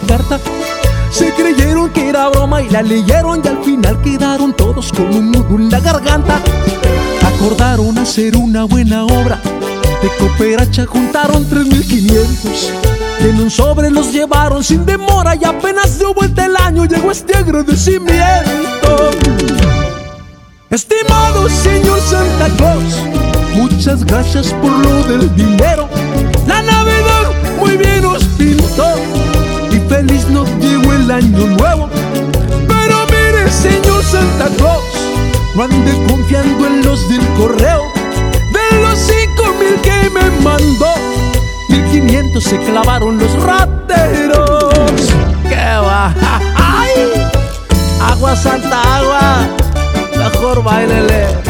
[0.06, 0.38] Carta,
[1.10, 5.32] se creyeron que era broma y la leyeron y al final quedaron todos con un
[5.32, 6.40] nudo en la garganta.
[7.24, 9.40] Acordaron hacer una buena obra,
[10.02, 12.72] de cooperacha juntaron 3500.
[13.20, 17.10] Y en un sobre los llevaron sin demora y apenas dio vuelta el año llegó
[17.10, 19.10] este agradecimiento.
[20.70, 22.94] Estimado señor Santa Claus,
[23.54, 25.88] muchas gracias por lo del dinero.
[26.46, 28.94] La Navidad muy bien nos pintó
[31.10, 31.88] año nuevo.
[32.68, 34.84] Pero mire, señor Santa Claus,
[35.54, 37.82] no ande confiando en los del correo.
[38.52, 40.94] De los cinco mil que me mandó,
[41.68, 45.10] mil quinientos se clavaron los rateros.
[45.48, 46.14] ¡Qué va!
[46.56, 47.12] ¡Ay!
[48.02, 49.48] Agua, Santa, agua.
[50.16, 51.49] Mejor bailele.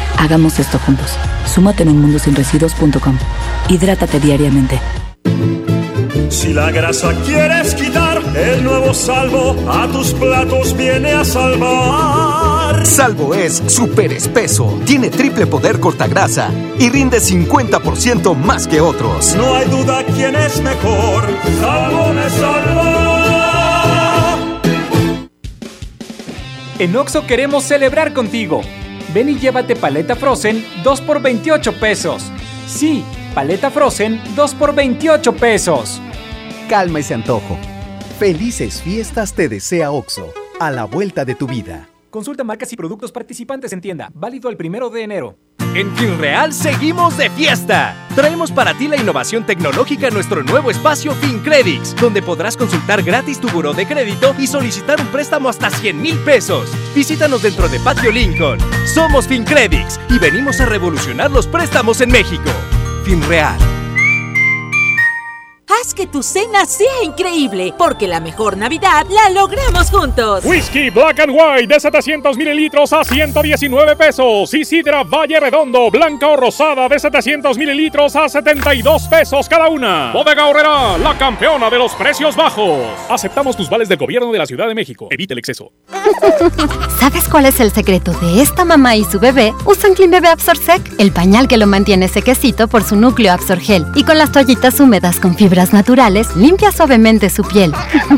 [0.21, 1.17] hagamos esto juntos.
[1.45, 3.17] Súmate en unmundosinresiduos.com.
[3.69, 4.79] Hidrátate diariamente.
[6.29, 12.85] Si la grasa quieres quitar, el nuevo salvo a tus platos viene a salvar.
[12.85, 16.49] Salvo es súper espeso, tiene triple poder cortagrasa
[16.79, 19.35] y rinde 50% más que otros.
[19.35, 21.27] No hay duda quién es mejor.
[21.59, 23.01] Salvo me salva.
[26.79, 28.61] En Oxo queremos celebrar contigo.
[29.13, 32.31] Ven y llévate paleta Frozen 2 por 28 pesos.
[32.67, 33.03] Sí,
[33.35, 36.01] paleta Frozen 2 por 28 pesos.
[36.69, 37.57] Calma ese antojo.
[38.19, 41.90] Felices fiestas te desea Oxo, a la vuelta de tu vida.
[42.11, 44.11] Consulta marcas y productos participantes en tienda.
[44.13, 45.37] Válido el primero de enero.
[45.73, 47.95] En FinReal seguimos de fiesta.
[48.13, 53.39] Traemos para ti la innovación tecnológica en nuestro nuevo espacio FinCredits, donde podrás consultar gratis
[53.39, 56.69] tu buró de crédito y solicitar un préstamo hasta 100 mil pesos.
[56.93, 58.59] Visítanos dentro de Patio Lincoln.
[58.85, 62.51] Somos FinCredits y venimos a revolucionar los préstamos en México.
[63.05, 63.80] FinReal.
[65.79, 70.43] Haz que tu cena sea increíble, porque la mejor Navidad la logramos juntos.
[70.43, 74.53] Whisky Black and White de 700 mililitros a 119 pesos.
[74.53, 80.11] Y sidra Valle Redondo, blanca o rosada de 700 mililitros a 72 pesos cada una.
[80.11, 82.79] Bodega Horrera, la campeona de los precios bajos.
[83.09, 85.07] Aceptamos tus vales del gobierno de la Ciudad de México.
[85.09, 85.71] Evite el exceso.
[86.99, 89.53] ¿Sabes cuál es el secreto de esta mamá y su bebé?
[89.65, 94.03] Usan Clean Bebé Absorsec, el pañal que lo mantiene sequecito por su núcleo Absorgel y
[94.03, 97.71] con las toallitas húmedas con fibras naturales, limpia suavemente su piel.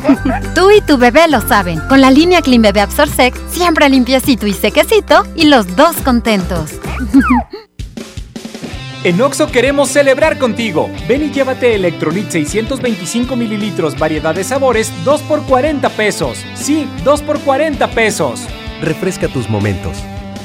[0.56, 1.80] Tú y tu bebé lo saben.
[1.90, 6.72] Con la línea Clean Bebé Absorsec, siempre limpiecito y sequecito y los dos contentos.
[9.06, 10.90] En Oxo queremos celebrar contigo.
[11.10, 16.38] Ven y llévate Electrolit 625 mililitros, variedad de sabores, 2 por 40 pesos.
[16.56, 18.48] Sí, 2 por 40 pesos.
[18.82, 19.98] Refresca tus momentos.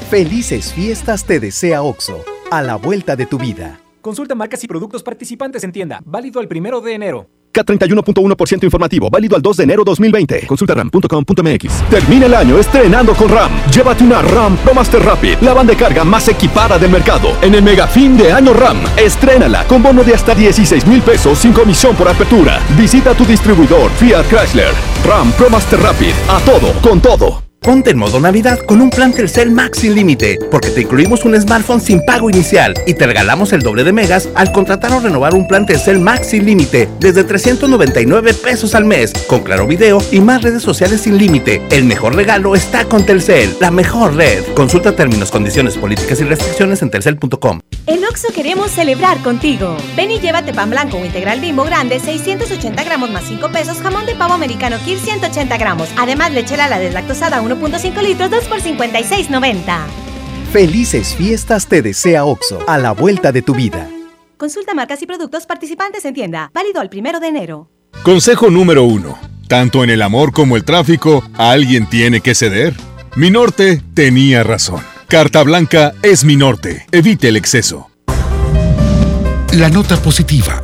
[0.09, 3.79] Felices fiestas te desea Oxo, a la vuelta de tu vida.
[4.01, 6.01] Consulta marcas y productos participantes en tienda.
[6.05, 7.29] Válido el primero de enero.
[7.53, 10.47] K31.1% informativo, válido al 2 de enero 2020.
[10.47, 11.89] Consulta ram.com.mx.
[11.89, 13.51] Termina el año estrenando con RAM.
[13.71, 17.35] Llévate una RAM Pro Master Rapid, la banda de carga más equipada del mercado.
[17.41, 21.39] En el mega fin de año RAM, estrénala con bono de hasta 16 mil pesos
[21.39, 22.59] sin comisión por apertura.
[22.77, 24.73] Visita tu distribuidor Fiat Chrysler.
[25.05, 27.48] RAM Pro Master Rapid, a todo, con todo.
[27.61, 31.39] Ponte en modo Navidad con un plan Telcel Max sin límite, porque te incluimos un
[31.39, 35.35] smartphone sin pago inicial y te regalamos el doble de megas al contratar o renovar
[35.35, 40.21] un plan Telcel Max sin límite desde 399 pesos al mes, con claro video y
[40.21, 41.61] más redes sociales sin límite.
[41.69, 44.41] El mejor regalo está con Telcel, la mejor red.
[44.55, 47.59] Consulta términos, condiciones, políticas y restricciones en telcel.com.
[47.87, 49.75] En Oxo queremos celebrar contigo.
[49.97, 54.05] Ven y llévate pan blanco o integral bimbo grande, 680 gramos más 5 pesos, jamón
[54.05, 55.89] de pavo americano Kir 180 gramos.
[55.97, 59.77] Además, lechera la deslactosada 1.5 litros, 2 por 56.90.
[60.51, 63.89] Felices fiestas te desea Oxo, a la vuelta de tu vida.
[64.37, 66.49] Consulta marcas y productos participantes en tienda.
[66.53, 67.69] Válido al primero de enero.
[68.03, 69.19] Consejo número uno.
[69.47, 72.75] Tanto en el amor como el tráfico, alguien tiene que ceder.
[73.15, 74.81] Mi norte tenía razón.
[75.07, 76.85] Carta Blanca es mi norte.
[76.91, 77.89] Evite el exceso.
[79.53, 80.63] La nota positiva.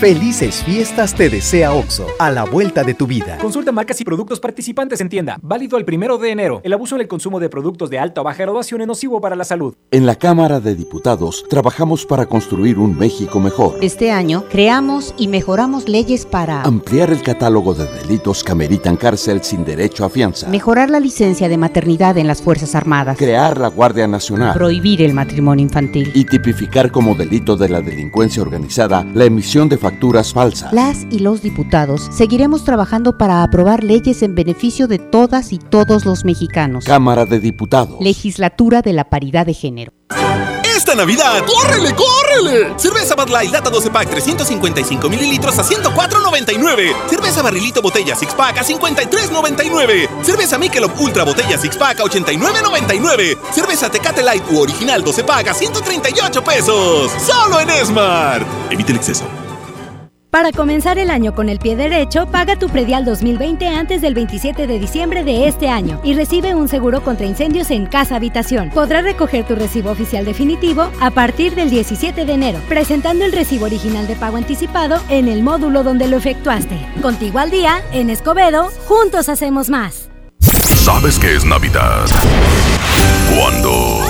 [0.00, 3.36] Felices fiestas te desea OXO, a la vuelta de tu vida.
[3.36, 5.38] Consulta marcas y productos participantes en tienda.
[5.42, 6.62] Válido el primero de enero.
[6.64, 9.36] El abuso en el consumo de productos de alta o baja graduación es nocivo para
[9.36, 9.74] la salud.
[9.90, 13.76] En la Cámara de Diputados trabajamos para construir un México mejor.
[13.82, 19.42] Este año creamos y mejoramos leyes para Ampliar el catálogo de delitos que ameritan cárcel
[19.42, 20.48] sin derecho a fianza.
[20.48, 24.54] mejorar la licencia de maternidad en las Fuerzas Armadas, Crear la Guardia Nacional.
[24.54, 26.10] prohibir el matrimonio infantil.
[26.14, 30.72] y tipificar como delito de la delincuencia organizada la emisión de facturas falsas.
[30.72, 36.04] Las y los diputados seguiremos trabajando para aprobar leyes en beneficio de todas y todos
[36.04, 36.84] los mexicanos.
[36.84, 38.00] Cámara de Diputados.
[38.00, 39.92] Legislatura de la Paridad de Género.
[40.76, 42.72] Esta Navidad, ¡córrele, córrele!
[42.78, 46.94] Cerveza Bud Light Lata 12 Pack 355 mililitros a 104.99.
[47.08, 50.08] Cerveza Barrilito Botella Six Pack a 53.99.
[50.22, 53.38] Cerveza Michelob Ultra Botella Six Pack a 89.99.
[53.52, 57.12] Cerveza Tecate Light u Original 12 Pack a 138 pesos.
[57.26, 58.46] Solo en Esmar.
[58.70, 59.49] Evite el exceso.
[60.30, 64.68] Para comenzar el año con el pie derecho, paga tu predial 2020 antes del 27
[64.68, 68.70] de diciembre de este año y recibe un seguro contra incendios en casa habitación.
[68.70, 73.64] Podrás recoger tu recibo oficial definitivo a partir del 17 de enero, presentando el recibo
[73.64, 76.78] original de pago anticipado en el módulo donde lo efectuaste.
[77.02, 80.09] Contigo al día, en Escobedo, juntos hacemos más.
[80.84, 82.06] ¿Sabes qué es Navidad?
[83.36, 84.00] Cuando.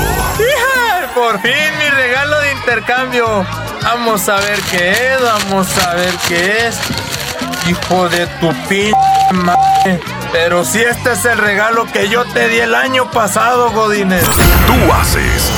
[1.15, 3.45] Por fin mi regalo de intercambio.
[3.83, 6.79] Vamos a ver qué es, vamos a ver qué es.
[7.69, 8.93] Hijo de tu pin
[9.33, 10.01] madre.
[10.33, 14.25] Pero si este es el regalo que yo te di el año pasado, Godínez.
[14.67, 15.51] tú haces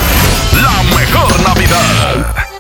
[0.63, 2.52] la mejor Navidad.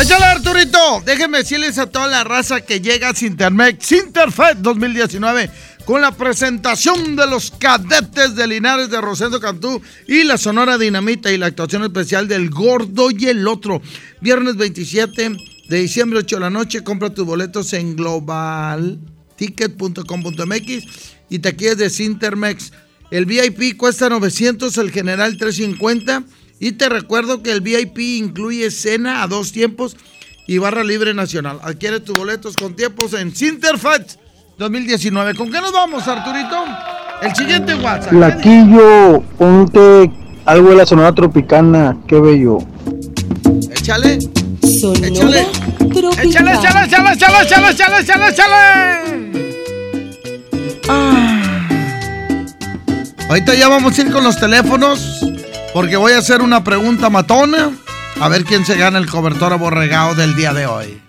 [0.00, 5.50] Échale Arturito, déjenme decirles a toda la raza que llega a Sintermex, Sinterfest 2019,
[5.84, 11.32] con la presentación de los cadetes de Linares de Rosendo Cantú y la Sonora Dinamita
[11.32, 13.82] y la actuación especial del Gordo y el Otro.
[14.20, 15.32] Viernes 27
[15.68, 20.84] de diciembre, 8 de la noche, compra tus boletos en globalticket.com.mx
[21.28, 22.70] y taquillas de Sintermex.
[23.10, 26.22] El VIP cuesta 900, el general 350.
[26.60, 29.96] Y te recuerdo que el VIP incluye cena a dos tiempos
[30.46, 31.60] y barra libre nacional.
[31.62, 34.18] Adquiere tus boletos con tiempos en Sinterfest
[34.58, 35.34] 2019.
[35.34, 36.64] ¿Con qué nos vamos, Arturito?
[37.22, 38.10] El siguiente WhatsApp.
[38.10, 40.10] Flaquillo, ponte
[40.46, 42.58] algo de la sonora tropicana, qué bello.
[43.70, 44.18] Échale.
[44.62, 45.46] Échale.
[46.22, 48.54] Échale, échale, échale, échale, échale, échale, échale, échale.
[50.88, 51.34] Ah.
[53.28, 55.20] Ahorita ya vamos a ir con los teléfonos
[55.78, 57.70] porque voy a hacer una pregunta matona.
[58.20, 61.00] A ver quién se gana el cobertor aborregado del día de hoy.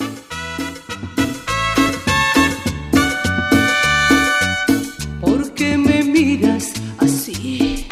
[5.19, 6.67] ¿Por qué me miras
[6.99, 7.87] así?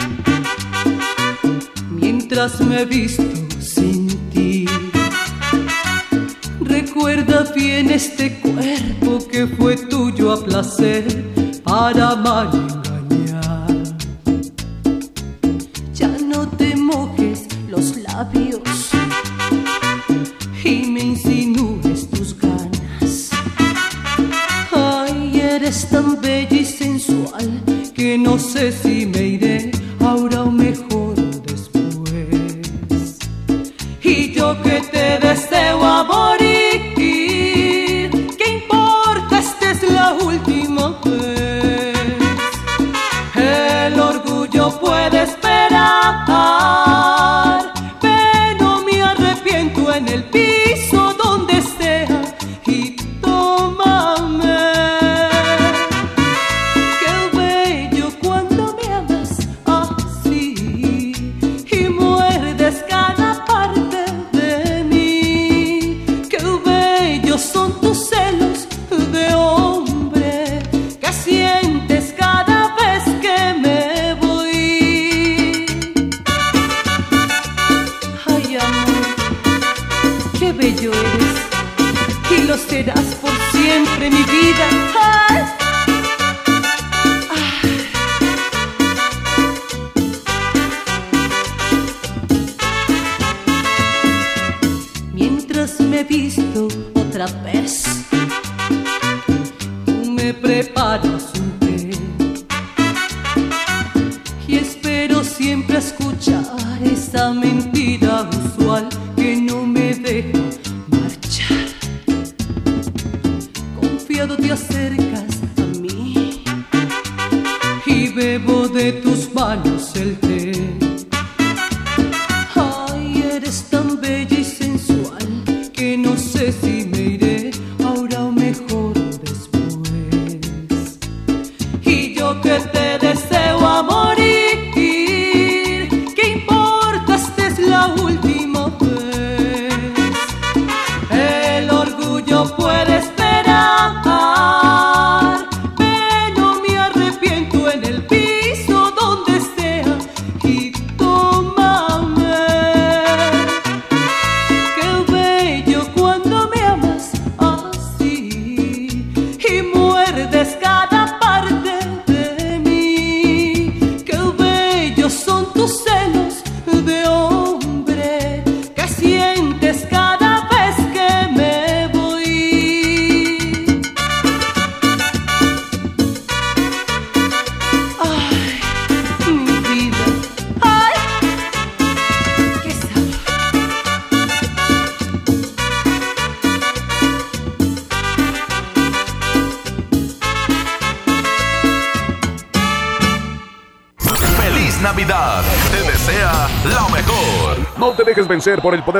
[1.89, 3.23] Mientras me visto
[3.59, 4.67] sin ti.
[6.61, 11.25] Recuerda bien este cuerpo que fue tuyo a placer
[11.63, 12.66] para amar
[28.57, 28.86] que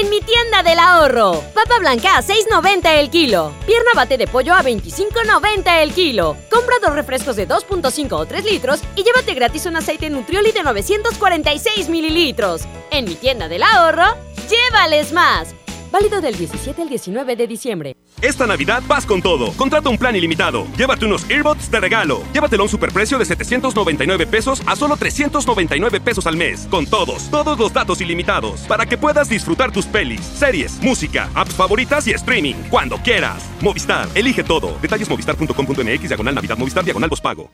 [0.00, 1.42] en mi tienda del ahorro.
[1.54, 3.52] Papa blanca a 6.90 el kilo.
[3.66, 6.36] Pierna bate de pollo a 25.90 el kilo.
[6.50, 10.62] Compra dos refrescos de 2.5 o 3 litros y llévate gratis un aceite Nutrioli de
[10.62, 12.62] 946 mililitros.
[12.90, 14.06] En mi tienda del ahorro,
[14.48, 15.54] llévales más.
[15.90, 17.97] Válido del 17 al 19 de diciembre.
[18.20, 19.52] Esta Navidad vas con todo.
[19.52, 20.66] Contrata un plan ilimitado.
[20.76, 22.22] Llévate unos earbuds de regalo.
[22.32, 26.66] Llévatelo a un superprecio de 799 pesos a solo 399 pesos al mes.
[26.70, 28.60] Con todos, todos los datos ilimitados.
[28.62, 32.54] Para que puedas disfrutar tus pelis, series, música, apps favoritas y streaming.
[32.70, 33.44] Cuando quieras.
[33.60, 34.76] Movistar, elige todo.
[34.82, 37.50] Detalles movistar.com.mx, diagonal Navidad, Movistar, diagonal pago.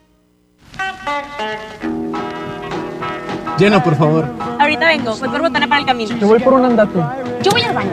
[3.58, 4.28] Llena, por favor.
[4.58, 6.16] Ahorita vengo, voy por botana para el camino.
[6.16, 6.98] Yo voy por un andate.
[7.42, 7.92] Yo voy al baño.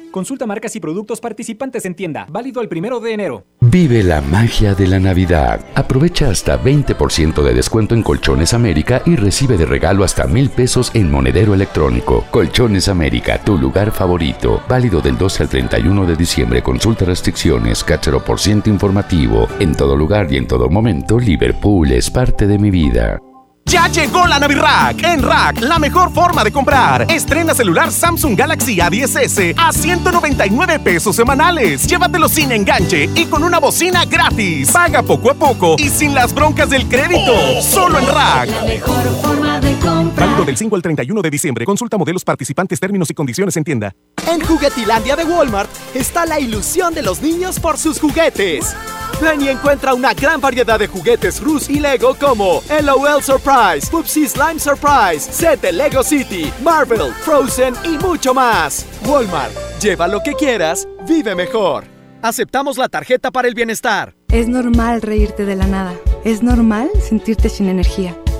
[0.11, 2.27] Consulta marcas y productos participantes en tienda.
[2.29, 3.45] Válido el primero de enero.
[3.61, 5.65] Vive la magia de la Navidad.
[5.73, 10.91] Aprovecha hasta 20% de descuento en Colchones América y recibe de regalo hasta mil pesos
[10.93, 12.25] en monedero electrónico.
[12.29, 14.61] Colchones América, tu lugar favorito.
[14.67, 16.61] Válido del 12 al 31 de diciembre.
[16.61, 19.47] Consulta restricciones, cachero por ciento informativo.
[19.59, 23.19] En todo lugar y en todo momento, Liverpool es parte de mi vida.
[23.65, 25.03] Ya llegó la Navirack.
[25.03, 27.05] En Rack, la mejor forma de comprar.
[27.09, 31.87] Estrena celular Samsung Galaxy A10s a 199 pesos semanales.
[31.87, 34.71] Llévatelo sin enganche y con una bocina gratis.
[34.71, 37.61] Paga poco a poco y sin las broncas del crédito.
[37.61, 38.49] Solo en Rack.
[38.49, 39.90] La mejor forma de comprar.
[40.21, 41.65] Válido del 5 al 31 de diciembre.
[41.65, 43.95] Consulta modelos participantes, términos y condiciones en tienda.
[44.27, 48.75] En Juguetilandia de Walmart está la ilusión de los niños por sus juguetes.
[49.19, 54.27] Ven y encuentra una gran variedad de juguetes Rus y Lego como LOL Surprise, Pupsi
[54.27, 58.85] Slime Surprise, set de Lego City, Marvel, Frozen y mucho más.
[59.07, 61.85] Walmart, lleva lo que quieras, vive mejor.
[62.21, 64.13] Aceptamos la tarjeta para el bienestar.
[64.27, 65.95] Es normal reírte de la nada.
[66.23, 68.20] Es normal sentirte sin energía.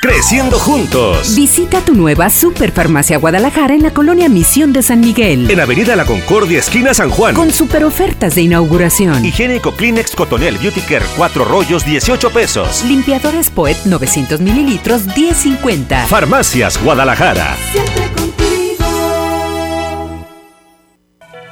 [0.00, 1.34] Creciendo juntos.
[1.34, 5.50] Visita tu nueva Superfarmacia Guadalajara en la colonia Misión de San Miguel.
[5.50, 7.34] En Avenida La Concordia, esquina San Juan.
[7.34, 9.24] Con super ofertas de inauguración.
[9.24, 12.84] Higiénico Kleenex Cotonel Beauty Care 4 rollos 18 pesos.
[12.84, 16.06] Limpiadores Poet 900 mililitros 10.50.
[16.06, 17.56] Farmacias Guadalajara.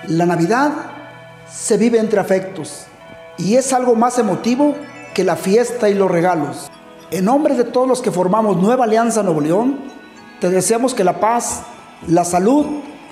[0.07, 0.73] La Navidad
[1.53, 2.87] se vive entre afectos
[3.39, 4.77] y es algo más emotivo
[5.15, 6.71] que la fiesta y los regalos.
[7.11, 9.79] En nombre de todos los que formamos Nueva Alianza Nuevo León,
[10.41, 11.63] te deseamos que la paz,
[12.09, 12.67] la salud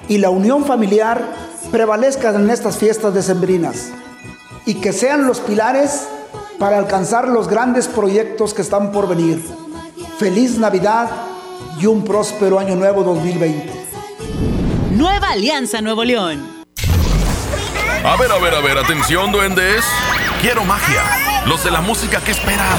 [0.08, 1.22] y la unión familiar
[1.70, 3.90] prevalezcan en estas fiestas decembrinas
[4.66, 6.08] y que sean los pilares
[6.58, 9.44] para alcanzar los grandes proyectos que están por venir.
[10.18, 11.10] Feliz Navidad
[11.80, 13.72] y un próspero año nuevo 2020.
[14.92, 16.64] Nueva Alianza Nuevo León.
[18.04, 19.84] A ver, a ver, a ver, atención, duendes.
[20.42, 21.02] Quiero magia.
[21.46, 22.78] Los de la música que esperan.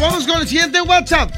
[0.00, 1.30] Vamos con el siguiente WhatsApp.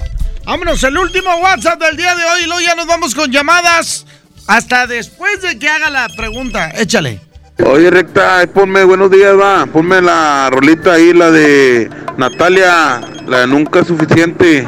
[0.45, 2.43] Vámonos, el último WhatsApp del día de hoy.
[2.43, 4.07] Y luego ya nos vamos con llamadas
[4.47, 6.71] hasta después de que haga la pregunta.
[6.77, 7.21] Échale.
[7.65, 9.67] Oye, recta, ahí ponme buenos días, va.
[9.67, 14.67] Ponme la rolita ahí, la de Natalia, la de Nunca es Suficiente.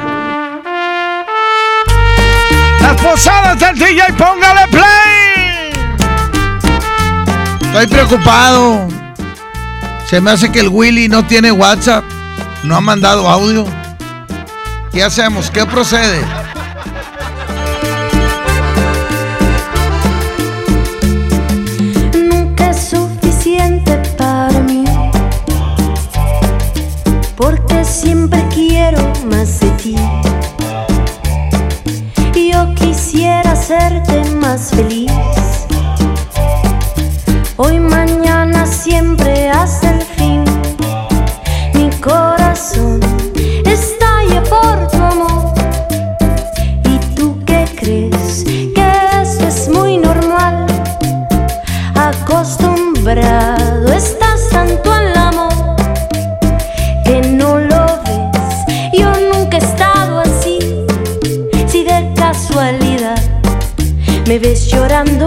[2.81, 5.71] Las posadas del DJ, póngale play.
[7.61, 8.87] Estoy preocupado.
[10.09, 12.03] Se me hace que el Willy no tiene WhatsApp.
[12.63, 13.65] No ha mandado audio.
[14.91, 15.49] ¿Qué hacemos?
[15.49, 16.21] ¿Qué procede?
[22.13, 24.83] Nunca es suficiente para mí.
[27.37, 29.95] Porque siempre quiero más de ti.
[32.51, 35.11] Yo quisiera hacerte más feliz.
[37.55, 39.18] Hoy, mañana, siempre
[64.71, 65.18] llorando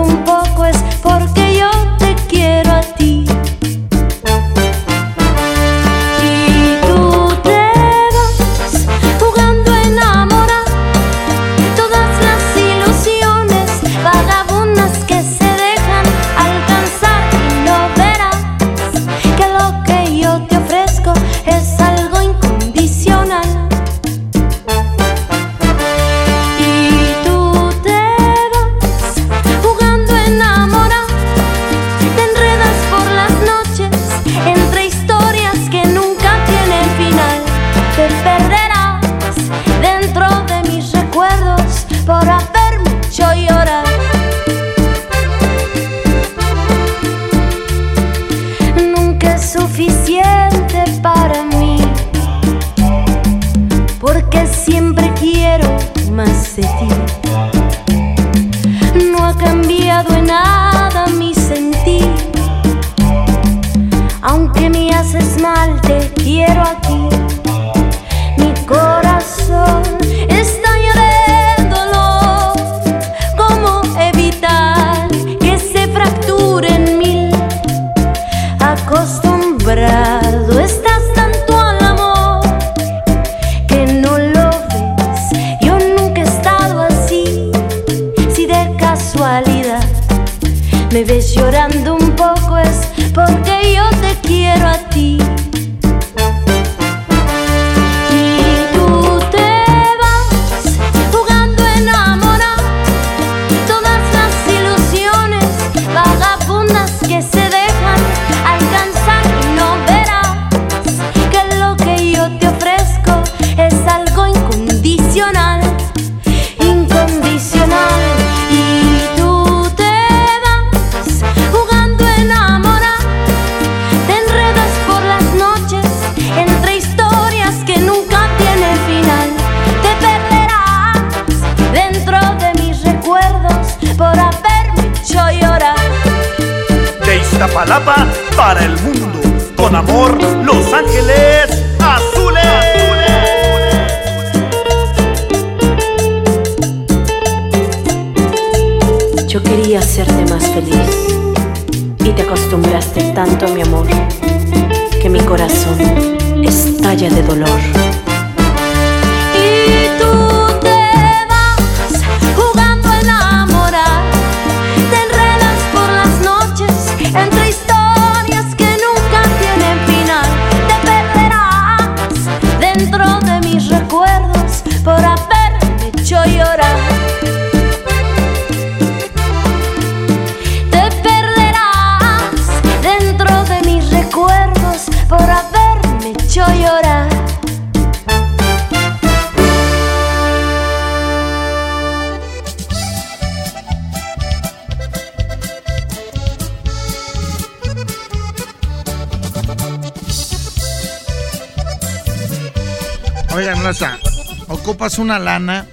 [204.98, 205.66] una lana,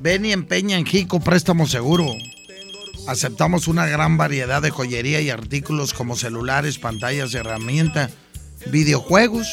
[0.00, 2.06] ven y empeña en Jico Préstamo Seguro.
[3.06, 8.12] Aceptamos una gran variedad de joyería y artículos como celulares, pantallas, herramientas,
[8.70, 9.48] videojuegos,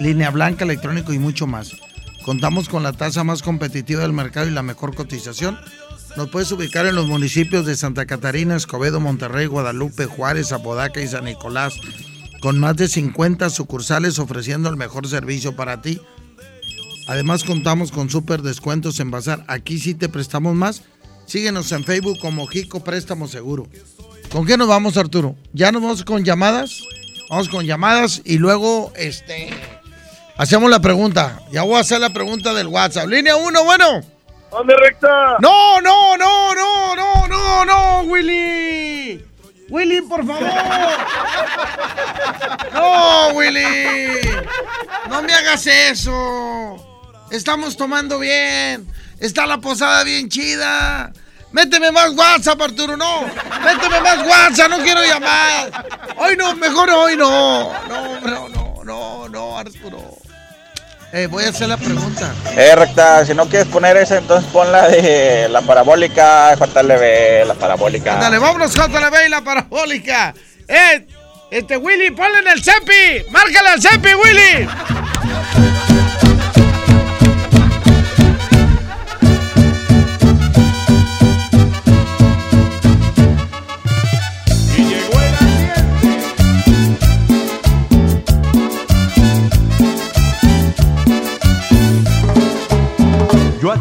[0.00, 1.72] línea blanca, electrónico y mucho más.
[2.24, 5.58] Contamos con la tasa más competitiva del mercado y la mejor cotización.
[6.16, 11.08] Nos puedes ubicar en los municipios de Santa Catarina, Escobedo, Monterrey, Guadalupe, Juárez, Apodaca y
[11.08, 11.74] San Nicolás,
[12.40, 16.00] con más de 50 sucursales ofreciendo el mejor servicio para ti.
[17.08, 19.42] Además contamos con súper descuentos en Bazar.
[19.48, 20.82] Aquí sí te prestamos más.
[21.24, 23.66] Síguenos en Facebook como Jico Préstamo Seguro.
[24.30, 25.34] ¿Con qué nos vamos, Arturo?
[25.54, 26.82] ¿Ya nos vamos con llamadas?
[27.30, 29.48] Vamos con llamadas y luego este
[30.36, 31.40] hacemos la pregunta.
[31.50, 33.08] Ya voy a hacer la pregunta del WhatsApp.
[33.08, 34.02] Línea 1, bueno.
[34.50, 35.36] ¿Dónde recta?
[35.40, 39.24] No, no, no, no, no, no, no, Willy.
[39.70, 40.46] Willy, por favor.
[42.74, 44.20] No, Willy.
[45.08, 46.87] No me hagas eso.
[47.30, 48.86] Estamos tomando bien.
[49.20, 51.12] Está la posada bien chida.
[51.52, 53.22] Méteme más WhatsApp, Arturo, no.
[53.64, 55.86] Méteme más WhatsApp, no quiero llamar.
[56.16, 57.72] Hoy no, mejor hoy no.
[57.88, 60.18] No, no, no, no, no, Arturo.
[61.12, 62.34] Eh, voy a hacer la pregunta.
[62.54, 67.54] Eh, recta, si no quieres poner esa, entonces pon la de la parabólica, JLB, la
[67.54, 68.16] parabólica.
[68.16, 70.34] Dale, vámonos, JLB y la parabólica.
[70.66, 71.06] Eh,
[71.50, 73.30] este Willy, ponle en el CEPI.
[73.30, 74.68] Márcale al CEPI, Willy.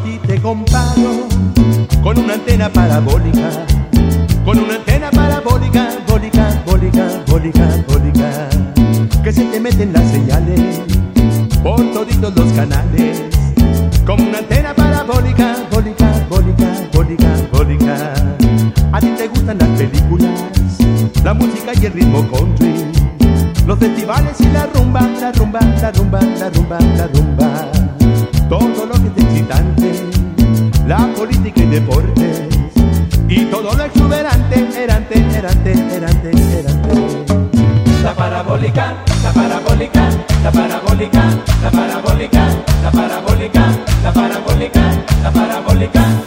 [0.03, 1.27] Ti te comparo
[2.03, 3.65] con una antena parabólica,
[4.45, 8.49] con una antena parabólica, bólica, bólica, bólica, bólica,
[9.23, 10.81] que se te meten las señales
[11.63, 13.23] por toditos los canales,
[14.05, 18.13] como una antena parabólica, bólica, bólica, bólica, bólica.
[18.91, 20.41] A ti te gustan las películas,
[21.23, 22.85] la música y el ritmo country,
[23.65, 27.36] los festivales y la rumba, la rumba, la rumba, la rumba, la rumba
[28.49, 29.91] todo lo que es excitante,
[30.85, 32.47] la política y deportes,
[33.27, 37.25] y todo lo exuberante, erante, erante, erante, erante.
[38.03, 40.09] La parabólica, la parabólica,
[40.43, 41.23] la parabólica,
[41.61, 42.47] la parabólica,
[42.83, 43.65] la parabólica,
[44.03, 44.81] la parabólica,
[45.23, 46.26] la parabólica.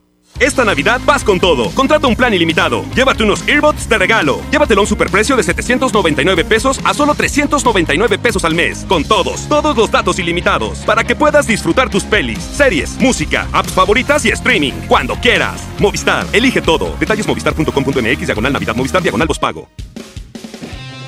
[0.41, 1.69] Esta Navidad vas con todo.
[1.69, 2.83] Contrata un plan ilimitado.
[2.95, 4.41] Llévate unos earbuds de regalo.
[4.49, 8.83] Llévatelo a un superprecio de 799 pesos a solo 399 pesos al mes.
[8.89, 10.79] Con todos, todos los datos ilimitados.
[10.79, 14.73] Para que puedas disfrutar tus pelis, series, música, apps favoritas y streaming.
[14.87, 15.61] Cuando quieras.
[15.77, 16.95] Movistar, elige todo.
[16.99, 19.69] Detalles movistar.com.mx, diagonal Navidad, Movistar, diagonal pago.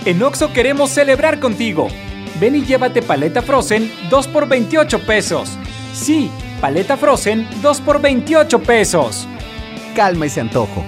[0.06, 1.88] En Oxo queremos celebrar contigo.
[2.40, 5.50] Ven y llévate paleta Frozen 2 por 28 pesos.
[5.92, 6.30] Sí,
[6.64, 9.28] paleta Frozen 2 por 28 pesos.
[9.98, 10.86] Calma ese antojo.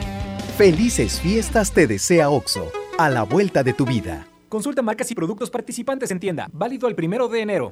[0.58, 4.26] Felices fiestas te desea OXO, a la vuelta de tu vida.
[4.56, 6.48] Consulta marcas y productos participantes en tienda.
[6.53, 7.72] Válido el primero de enero.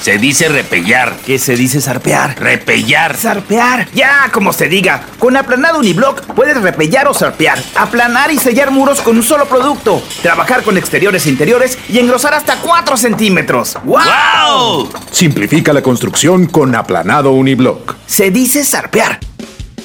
[0.00, 1.14] Se dice repellar.
[1.24, 2.36] ¿Qué se dice zarpear?
[2.36, 3.16] Repellar.
[3.16, 3.88] Zarpear.
[3.94, 5.06] Ya, como se diga.
[5.20, 7.62] Con aplanado uniblock puedes repellar o zarpear.
[7.76, 10.02] Aplanar y sellar muros con un solo producto.
[10.22, 13.78] Trabajar con exteriores e interiores y engrosar hasta 4 centímetros.
[13.84, 14.90] ¡Wow!
[15.12, 17.94] Simplifica la construcción con aplanado uniblock.
[18.08, 19.20] Se dice zarpear.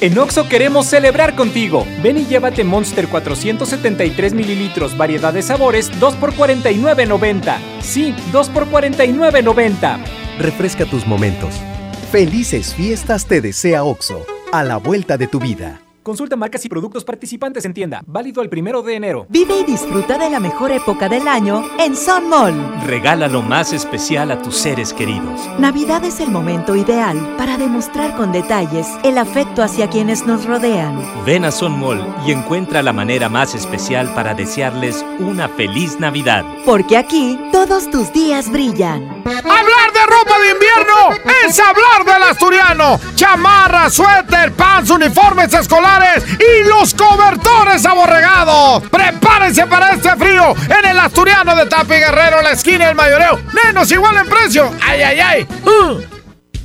[0.01, 1.85] En Oxo queremos celebrar contigo.
[2.01, 7.57] Ven y llévate Monster 473 mililitros, variedad de sabores, 2 por 49.90.
[7.81, 9.99] Sí, 2 por 49.90.
[10.37, 11.53] Refresca tus momentos.
[12.13, 15.81] Felices fiestas te desea OXO, a la vuelta de tu vida.
[16.09, 18.01] Consulta marcas y productos participantes en tienda.
[18.07, 19.27] Válido el primero de enero.
[19.29, 22.55] Vive y disfruta de la mejor época del año en Sun Mall.
[22.87, 25.39] Regala lo más especial a tus seres queridos.
[25.59, 30.99] Navidad es el momento ideal para demostrar con detalles el afecto hacia quienes nos rodean.
[31.27, 36.43] Ven a Sun Mall y encuentra la manera más especial para desearles una feliz Navidad.
[36.65, 39.21] Porque aquí todos tus días brillan.
[39.27, 42.99] Hablar de ropa de invierno es hablar del asturiano.
[43.15, 48.83] Chamarra, suéter, pants, uniformes escolares y los cobertores aborregados.
[48.89, 53.39] Prepárense para este frío en el asturiano de Tapi Guerrero, la esquina del mayoreo.
[53.65, 54.71] Menos igual en precio.
[54.81, 55.47] ¡Ay, ay, ay!
[55.65, 56.01] Uh.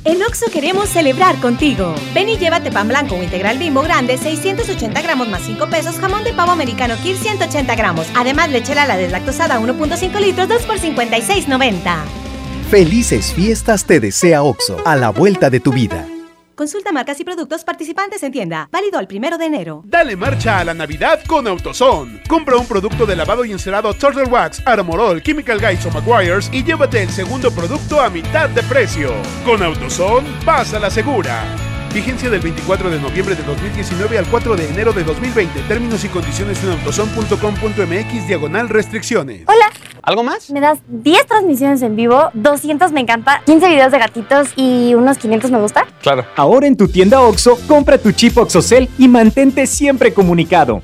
[0.03, 1.95] En Oxo queremos celebrar contigo.
[2.13, 6.23] Ven y llévate pan blanco o integral bimbo grande, 680 gramos más 5 pesos, jamón
[6.23, 8.05] de pavo americano Kir 180 gramos.
[8.15, 12.24] Además, leche la deslactosada 1.5 litros, 2 por 56.90.
[12.69, 16.07] Felices fiestas te desea OXO, a la vuelta de tu vida.
[16.55, 18.69] Consulta marcas y productos participantes en tienda.
[18.71, 19.83] Válido el primero de enero.
[19.85, 22.23] Dale marcha a la Navidad con AutoZone.
[22.27, 26.63] Compra un producto de lavado y encerado Turtle Wax, Armorol, Chemical Guys o Maguires y
[26.63, 29.13] llévate el segundo producto a mitad de precio.
[29.45, 31.64] Con AutoZone, vas a la segura.
[31.95, 35.61] Vigencia del 24 de noviembre de 2019 al 4 de enero de 2020.
[35.61, 39.43] Términos y condiciones en autozone.com.mx diagonal restricciones.
[39.47, 39.71] Hola.
[40.01, 40.51] ¿Algo más?
[40.51, 45.17] Me das 10 transmisiones en vivo, 200 me encanta, 15 videos de gatitos y unos
[45.17, 45.87] 500 me gusta.
[46.01, 46.25] Claro.
[46.35, 50.81] Ahora en tu tienda OXO, compra tu chip OXOCEL y mantente siempre comunicado.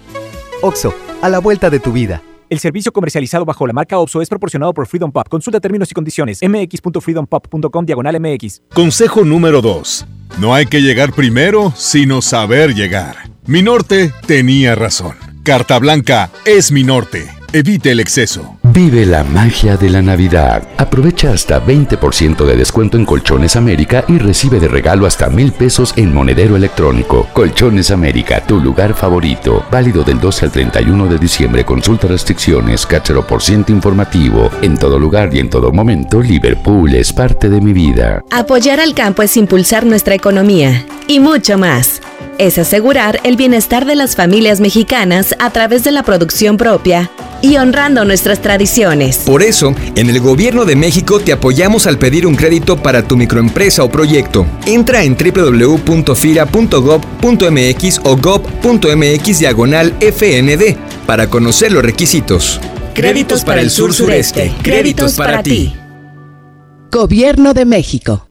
[0.62, 2.22] OXO, a la vuelta de tu vida.
[2.52, 5.26] El servicio comercializado bajo la marca OPSO es proporcionado por Freedom Pop.
[5.30, 6.42] Consulta términos y condiciones.
[6.42, 8.64] mx.freedompop.com diagonal mx.
[8.74, 10.06] Consejo número 2.
[10.38, 13.16] No hay que llegar primero, sino saber llegar.
[13.46, 15.16] Mi norte tenía razón.
[15.44, 17.30] Carta Blanca es mi norte.
[17.54, 18.58] Evite el exceso.
[18.74, 20.66] Vive la magia de la Navidad.
[20.78, 25.94] Aprovecha hasta 20% de descuento en Colchones América y recibe de regalo hasta mil pesos
[25.98, 27.28] en monedero electrónico.
[27.34, 29.66] Colchones América, tu lugar favorito.
[29.70, 31.66] Válido del 12 al 31 de diciembre.
[31.66, 34.50] Consulta restricciones, cáchero por ciento informativo.
[34.62, 38.24] En todo lugar y en todo momento, Liverpool es parte de mi vida.
[38.32, 42.02] Apoyar al campo es impulsar nuestra economía y mucho más.
[42.38, 47.12] Es asegurar el bienestar de las familias mexicanas a través de la producción propia
[47.42, 49.18] y honrando nuestras tradiciones.
[49.20, 53.18] Por eso, en el Gobierno de México te apoyamos al pedir un crédito para tu
[53.18, 54.46] microempresa o proyecto.
[54.66, 62.60] Entra en www.fira.gov.mx o gov.mx diagonal FND para conocer los requisitos.
[62.94, 64.54] Créditos para el sur sureste.
[64.62, 65.76] Créditos para ti.
[66.92, 68.31] Gobierno de México.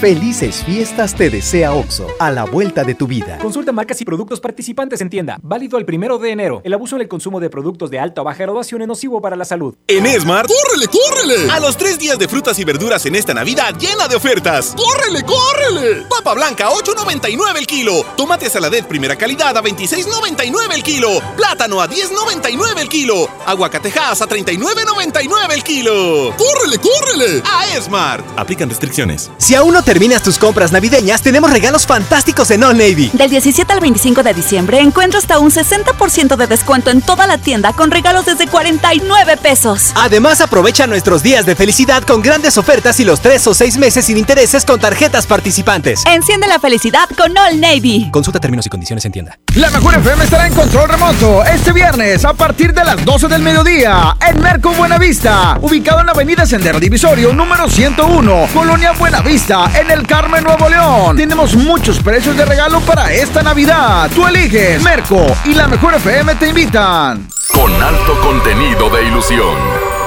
[0.00, 3.36] Felices fiestas te desea OXO, a la vuelta de tu vida.
[3.38, 5.38] Consulta marcas y productos participantes en tienda.
[5.42, 6.60] Válido el primero de enero.
[6.62, 9.34] El abuso en el consumo de productos de alta o baja graduación es nocivo para
[9.34, 9.74] la salud.
[9.88, 11.50] En Esmart, ¡córrele, córrele!
[11.50, 14.76] A los tres días de frutas y verduras en esta Navidad llena de ofertas.
[14.76, 16.06] ¡Córrele, córrele!
[16.08, 18.04] Papa blanca, 8.99 el kilo.
[18.16, 21.20] Tomate saladet primera calidad a 26.99 el kilo.
[21.36, 23.28] Plátano a 10.99 el kilo.
[23.46, 26.32] Aguacatejas a 39.99 el kilo.
[26.36, 27.42] ¡Córrele, córrele!
[27.44, 28.24] A Esmart.
[28.38, 29.28] Aplican restricciones.
[29.38, 33.10] Si aún no terminas tus compras navideñas, tenemos regalos fantásticos en All Navy.
[33.14, 37.38] Del 17 al 25 de diciembre encuentra hasta un 60% de descuento en toda la
[37.38, 39.92] tienda con regalos desde 49 pesos.
[39.94, 44.04] Además, aprovecha nuestros días de felicidad con grandes ofertas y los 3 o 6 meses
[44.04, 46.04] sin intereses con tarjetas participantes.
[46.04, 48.10] Enciende la felicidad con All Navy.
[48.10, 49.38] Consulta términos y condiciones en tienda.
[49.54, 53.40] La mejor FM estará en control remoto este viernes a partir de las 12 del
[53.40, 59.90] mediodía en Merco Buenavista, ubicado en la avenida Sendero Divisorio número 101, Colonia Buenavista, en
[59.90, 61.16] el Carmen Nuevo León.
[61.16, 64.10] Tenemos muchos precios de regalo para esta Navidad.
[64.14, 67.28] Tú eliges Merco y la mejor FM te invitan.
[67.52, 69.56] Con alto contenido de ilusión,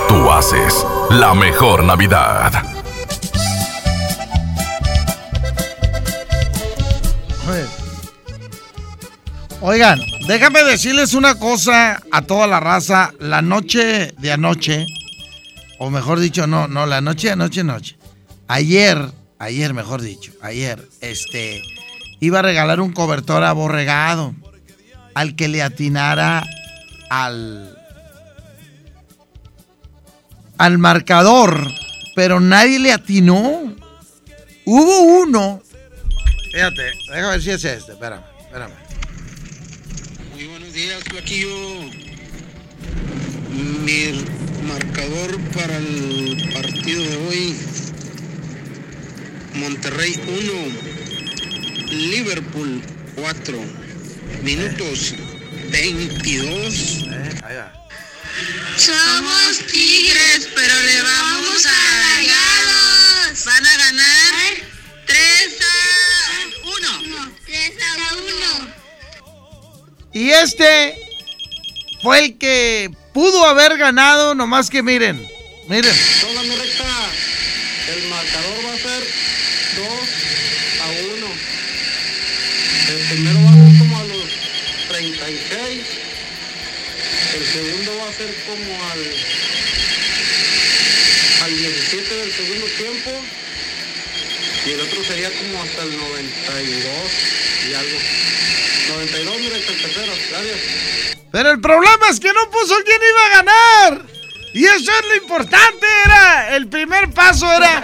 [0.07, 2.51] tú haces la mejor Navidad.
[9.63, 13.13] Oigan, déjame decirles una cosa a toda la raza.
[13.19, 14.87] La noche de anoche,
[15.77, 17.95] o mejor dicho, no, no, la noche de anoche, noche.
[18.47, 19.11] Ayer,
[19.41, 21.63] ayer mejor dicho, ayer, este,
[22.19, 24.35] iba a regalar un cobertor aborregado
[25.15, 26.47] al que le atinara
[27.09, 27.75] al,
[30.59, 31.67] al marcador,
[32.15, 33.75] pero nadie le atinó.
[34.63, 35.63] Hubo uno.
[36.53, 38.73] Fíjate, déjame ver si es este, espérame, espérame.
[40.33, 41.49] Muy buenos días, Flaquillo.
[43.49, 44.23] Mi
[44.67, 47.57] marcador para el partido de hoy,
[49.53, 52.81] Monterrey 1, Liverpool
[53.15, 53.59] 4,
[54.43, 55.13] minutos
[55.69, 57.05] 22.
[58.77, 61.69] Somos tigres, pero le vamos a
[62.15, 63.45] rayados.
[63.45, 64.33] Van a ganar
[65.05, 65.19] 3
[65.61, 65.75] a
[66.63, 67.31] 1.
[67.45, 68.73] 3 a 1.
[70.13, 70.95] Y este
[72.01, 75.27] fue el que pudo haber ganado, nomás que miren,
[75.67, 75.95] miren.
[76.21, 77.09] Toda mi recta,
[77.93, 79.10] el marcador va a ser
[83.11, 84.29] primero va a ser como a los
[84.87, 85.83] 36.
[87.35, 88.99] El segundo va a ser como al,
[91.43, 93.11] al 17 del segundo tiempo.
[94.65, 96.93] Y el otro sería como hasta el 92
[97.69, 97.99] y algo.
[98.89, 100.13] 92, mira, el tercero.
[100.29, 101.17] Gracias.
[101.31, 104.10] Pero el problema es que no puso quién iba a ganar.
[104.53, 107.81] Y eso es lo importante, era, el primer paso era,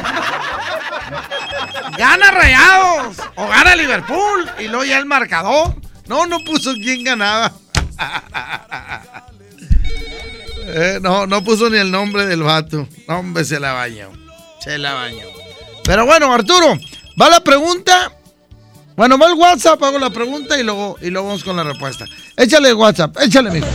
[1.97, 5.75] gana Rayados o gana Liverpool y luego ya el marcador.
[6.07, 7.53] No, no puso quién ganaba.
[10.69, 12.89] Eh, no, no puso ni el nombre del vato.
[13.07, 14.11] No, hombre, se la bañó.
[14.59, 15.25] Se la bañó.
[15.85, 16.77] Pero bueno, Arturo,
[17.19, 18.11] va la pregunta.
[18.97, 22.03] Bueno, va el WhatsApp, hago la pregunta y luego, y luego vamos con la respuesta.
[22.35, 23.67] Échale el WhatsApp, échale, mijo.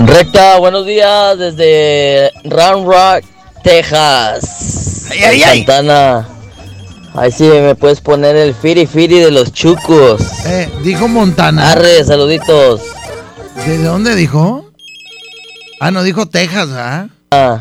[0.00, 3.24] Recta, buenos días desde Round Rock,
[3.62, 5.06] Texas.
[5.10, 5.58] Ay, ay, ay.
[5.58, 6.28] Santana.
[7.14, 10.20] Ahí sí me puedes poner el firi firi de los chucos.
[10.46, 11.72] Eh, dijo Montana.
[11.72, 12.80] Arre, saluditos.
[13.66, 14.70] ¿De dónde dijo?
[15.80, 17.08] Ah, no, dijo Texas, ¿ah?
[17.32, 17.60] Ah,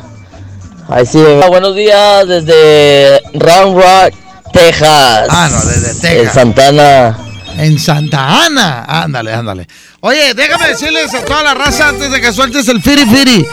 [0.89, 1.23] ahí sí.
[1.49, 4.13] Buenos días desde Round Rock,
[4.53, 5.27] Texas.
[5.29, 6.33] Ah, no, desde En Texas.
[6.33, 7.17] Santana.
[7.57, 8.85] En Santa Ana.
[8.87, 9.67] Ándale, ándale.
[10.01, 13.47] Oye, déjame decirles a toda la raza antes de que sueltes el firi firi.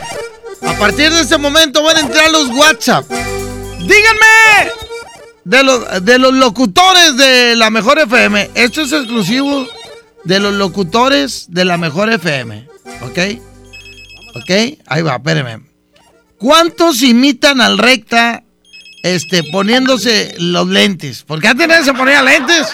[0.66, 3.10] A partir de este momento van a entrar los WhatsApp.
[3.78, 4.70] Díganme
[5.44, 8.50] de los, de los locutores de la mejor FM.
[8.54, 9.66] Esto es exclusivo
[10.24, 12.68] de los locutores de la mejor FM.
[13.02, 13.18] ¿Ok?
[14.36, 14.50] ¿Ok?
[14.86, 15.60] Ahí va, espérenme.
[16.38, 18.42] ¿Cuántos imitan al recta
[19.02, 21.22] este, poniéndose los lentes?
[21.26, 22.68] Porque antes se ponía lentes.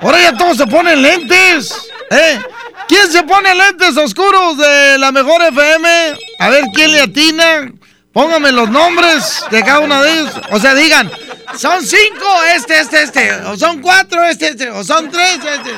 [0.00, 1.72] Ahora ya todos se ponen lentes.
[2.10, 2.40] ¿Eh?
[2.88, 6.14] ¿Quién se pone lentes oscuros de la mejor FM?
[6.38, 7.72] A ver quién le atina.
[8.12, 10.32] Póngame los nombres de cada uno de ellos.
[10.50, 11.10] O sea, digan,
[11.58, 13.34] son cinco, este, este, este.
[13.46, 14.70] O son cuatro, este, este.
[14.70, 15.72] O son tres, este, este.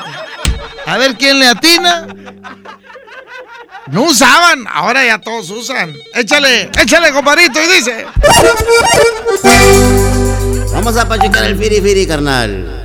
[0.87, 2.07] A ver quién le atina.
[3.91, 5.95] No usaban, ahora ya todos usan.
[6.15, 8.07] Échale, échale, compadrito, y dice.
[10.73, 12.85] Vamos a pachucar el firi firi, carnal.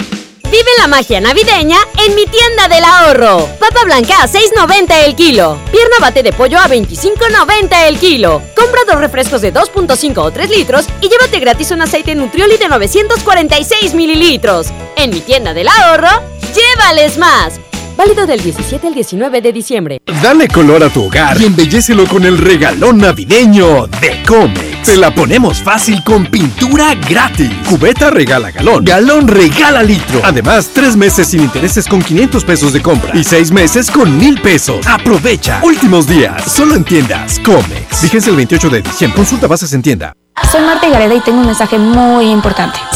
[0.71, 3.49] Vive la magia navideña en mi tienda del ahorro.
[3.59, 5.57] Papa blanca a 6.90 el kilo.
[5.69, 8.41] Pierna bate de pollo a 25.90 el kilo.
[8.55, 12.69] Compra dos refrescos de 2.5 o 3 litros y llévate gratis un aceite Nutrioli de
[12.69, 14.67] 946 mililitros.
[14.95, 16.21] En mi tienda del ahorro,
[16.55, 17.59] llévales más.
[17.97, 20.01] Válido del 17 al 19 de diciembre.
[20.21, 24.70] Dale color a tu hogar y embellecelo con el regalón navideño de Comex.
[24.85, 27.51] Te la ponemos fácil con pintura gratis.
[27.69, 28.83] Cubeta regala galón.
[28.83, 30.21] Galón regala litro.
[30.23, 34.41] Además, tres meses sin intereses con 500 pesos de compra y seis meses con mil
[34.41, 34.85] pesos.
[34.87, 35.59] Aprovecha.
[35.63, 36.51] Últimos días.
[36.51, 38.01] Solo en tiendas Comex.
[38.01, 39.17] Vigencia el 28 de diciembre.
[39.17, 40.13] Consulta bases en tienda.
[40.51, 42.79] Soy Marta Gareda y tengo un mensaje muy importante.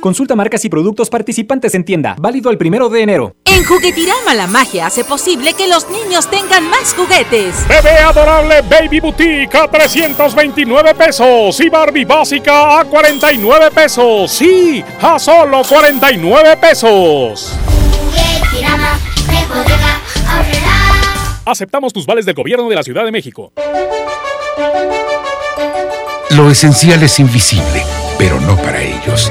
[0.00, 2.16] Consulta marcas y productos participantes en tienda.
[2.18, 3.36] Válido el primero de enero.
[3.44, 7.68] En Juguetirama la magia hace posible que los niños tengan más juguetes.
[7.68, 14.30] Bebé adorable Baby Boutique a 329 pesos y Barbie básica a 49 pesos.
[14.30, 17.58] Sí, a solo 49 pesos.
[21.44, 23.52] Aceptamos tus vales del gobierno de la Ciudad de México.
[26.30, 27.82] Lo esencial es invisible,
[28.16, 29.30] pero no para ellos.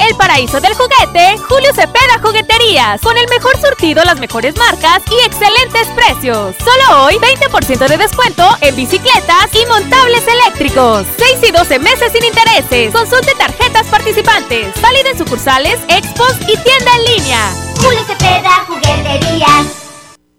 [0.00, 5.26] El paraíso del juguete, Julio Cepeda Jugueterías, con el mejor surtido, las mejores marcas y
[5.26, 6.54] excelentes precios.
[6.58, 11.06] Solo hoy, 20% de descuento en bicicletas y montables eléctricos.
[11.18, 12.92] 6 y 12 meses sin intereses.
[12.92, 14.80] Consulte tarjetas participantes.
[14.80, 17.52] Válida en sucursales, expos y tienda en línea.
[17.82, 19.87] Julio Cepeda Jugueterías.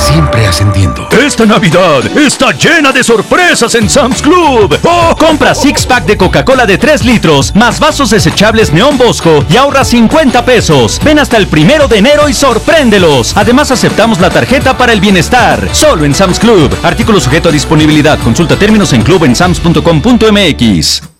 [0.00, 1.08] siempre ascendiendo.
[1.10, 4.78] Esta Navidad está llena de sorpresas en Sam's Club.
[4.82, 9.56] Oh, compra six pack de Coca-Cola de 3 litros, más vasos desechables Neón Bosco y
[9.56, 11.00] ahorra 50 pesos.
[11.04, 13.36] Ven hasta el primero de enero y sorpréndelos.
[13.36, 15.68] Además, aceptamos la tarjeta para el bienestar.
[15.72, 16.74] Solo en Sam's Club.
[16.82, 18.18] Artículo sujeto a disponibilidad.
[18.20, 21.19] Consulta términos en clubensams.com.mx.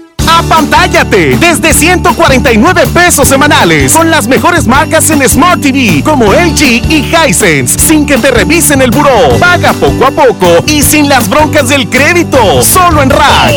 [0.39, 1.37] ¡Apantállate!
[1.37, 7.77] Desde 149 pesos semanales con las mejores marcas en Smart TV como LG y Hisense
[7.79, 9.37] sin que te revisen el buró.
[9.39, 12.63] Paga poco a poco y sin las broncas del crédito.
[12.63, 13.51] Solo en Rack.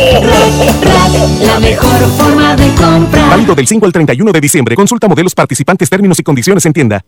[1.41, 3.29] La mejor forma de comprar.
[3.29, 4.75] Válido del 5 al 31 de diciembre.
[4.75, 7.01] Consulta modelos participantes, términos y condiciones en tienda.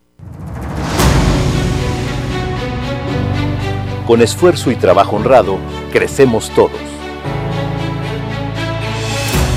[4.06, 5.58] Con esfuerzo y trabajo honrado,
[5.92, 6.97] crecemos todos.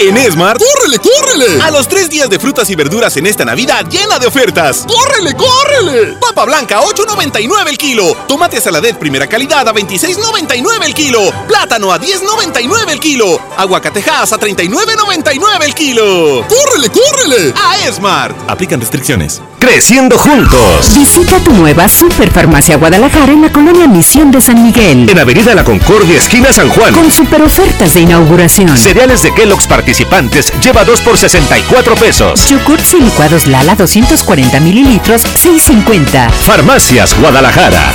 [0.00, 1.60] En Esmar, ¡córrele, córrele!
[1.62, 4.86] A los tres días de frutas y verduras en esta Navidad llena de ofertas.
[4.88, 6.14] ¡Córrele, córrele!
[6.18, 8.16] Papa blanca, 8.99 el kilo.
[8.26, 11.20] Tomate saladet primera calidad a 26.99 el kilo.
[11.46, 13.38] Plátano a 10.99 el kilo.
[13.58, 16.46] Aguacatejas a 39.99 el kilo.
[16.48, 17.52] ¡Córrele, córrele!
[17.62, 18.34] A Esmar.
[18.48, 19.42] Aplican restricciones.
[19.58, 20.94] Creciendo juntos.
[20.96, 25.10] Visita tu nueva Superfarmacia Guadalajara en la colonia Misión de San Miguel.
[25.10, 26.94] En Avenida La Concordia, esquina San Juan.
[26.94, 28.78] Con super ofertas de inauguración.
[28.78, 32.48] Cereales de Kellogg's participantes lleva 2 por 64 pesos.
[32.48, 36.30] Yogurts y licuados Lala 240 mililitros, 6.50.
[36.30, 37.92] Farmacias Guadalajara.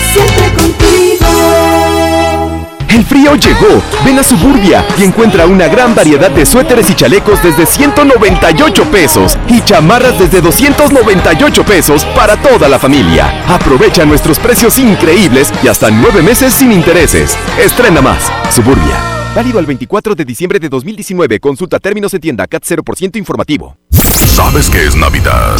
[2.89, 3.81] El frío llegó.
[4.03, 9.37] Ven a Suburbia y encuentra una gran variedad de suéteres y chalecos desde 198 pesos
[9.47, 13.41] y chamarras desde 298 pesos para toda la familia.
[13.47, 17.37] Aprovecha nuestros precios increíbles y hasta nueve meses sin intereses.
[17.57, 18.31] Estrena más.
[18.53, 19.14] Suburbia.
[19.35, 21.41] Válido al 24 de diciembre de 2019.
[21.41, 23.75] Consulta términos en tienda CAT 0% informativo.
[23.91, 25.57] ¿Sabes qué es Navidad?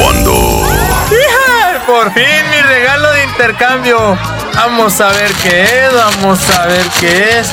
[0.00, 0.62] Cuando...
[1.88, 4.16] Por fin mi regalo de intercambio.
[4.54, 7.50] Vamos a ver qué es, vamos a ver qué es.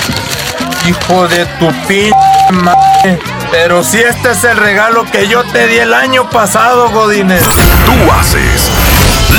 [0.88, 2.12] Hijo de tu p
[2.52, 3.20] madre.
[3.52, 7.44] Pero si este es el regalo que yo te di el año pasado, Godines.
[7.44, 8.70] Tú haces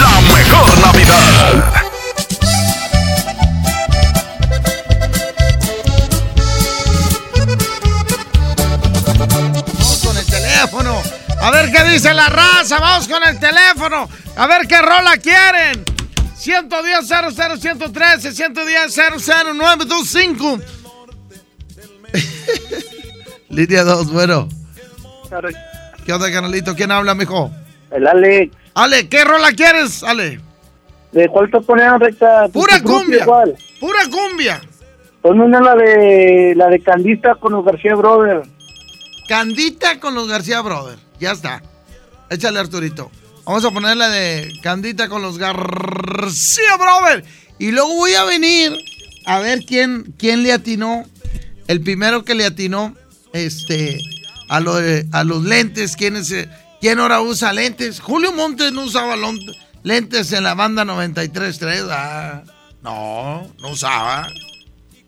[0.00, 1.93] la mejor Navidad.
[11.44, 12.80] A ver qué dice la raza.
[12.80, 14.08] Vamos con el teléfono.
[14.34, 15.84] A ver qué rola quieren.
[16.36, 20.58] 110 00 113 110 00925
[23.50, 24.48] Línea 2, bueno.
[26.06, 26.74] ¿Qué onda, canalito?
[26.74, 27.50] ¿Quién habla, mijo?
[27.90, 28.50] El Ale.
[28.74, 30.40] Ale, ¿qué rola quieres, Ale?
[31.12, 32.48] ¿De cuál te ponían recta?
[32.48, 33.22] Pura Tu grupo cumbia.
[33.22, 33.56] igual.
[33.80, 34.62] Pura cumbia.
[35.20, 38.48] Ponme una la de la de Candista con los García Brothers.
[39.28, 41.03] Candita con los García Brothers.
[41.24, 41.62] Ya está.
[42.28, 43.10] Échale, Arturito.
[43.46, 47.26] Vamos a poner la de Candita con los García Brothers.
[47.58, 48.76] Y luego voy a venir
[49.24, 51.06] a ver quién, quién le atinó.
[51.66, 52.94] El primero que le atinó
[53.32, 53.98] este,
[54.50, 54.74] a, lo
[55.12, 55.96] a los lentes.
[55.96, 56.34] ¿Quién, es,
[56.78, 58.00] ¿Quién ahora usa lentes?
[58.00, 59.16] Julio Montes no usaba
[59.82, 61.88] lentes en la banda 93.3.
[61.90, 62.42] Ah,
[62.82, 64.28] no, no usaba.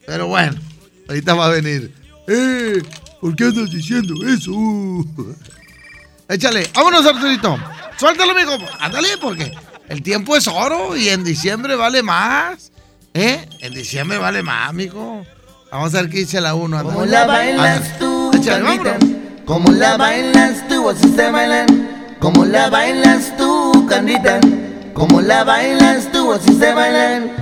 [0.06, 0.58] Pero bueno,
[1.10, 1.92] ahorita va a venir.
[2.26, 2.82] ¡Eh!
[3.20, 4.52] ¿Por qué andas diciendo eso?
[6.28, 7.58] Échale, vámonos, Arturito.
[7.96, 8.58] Suéltalo, amigo.
[8.80, 9.52] Ándale, porque
[9.88, 12.72] el tiempo es oro y en diciembre vale más.
[13.14, 13.46] ¿Eh?
[13.60, 15.24] En diciembre vale más, amigo.
[15.70, 16.82] Vamos a ver qué dice la 1.
[16.82, 18.94] Como la bailas tú, Échale, vámonos.
[19.44, 22.16] Como la bailas tú, así se bailan.
[22.18, 24.40] Como la bailas tú, Candita.
[24.92, 27.32] Como la bailas tú, así se bailan.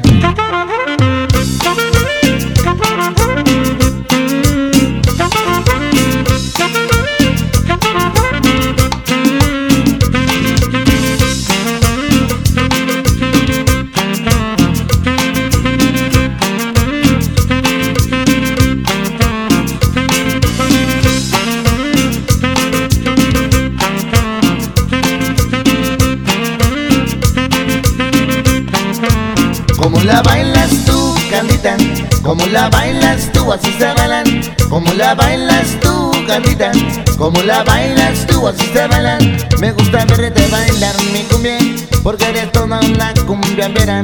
[42.04, 44.02] Porque eres toda una cumbia vera.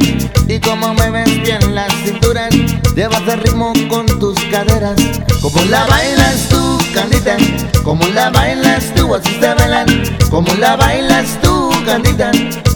[0.48, 2.48] Y como me ves bien la cintura.
[2.96, 4.96] Llevas el ritmo con tus caderas.
[5.42, 7.36] Como la bailas tú, Candita.
[7.84, 9.86] Como la bailas tú, así se bailan.
[10.30, 11.69] Como la bailas tú,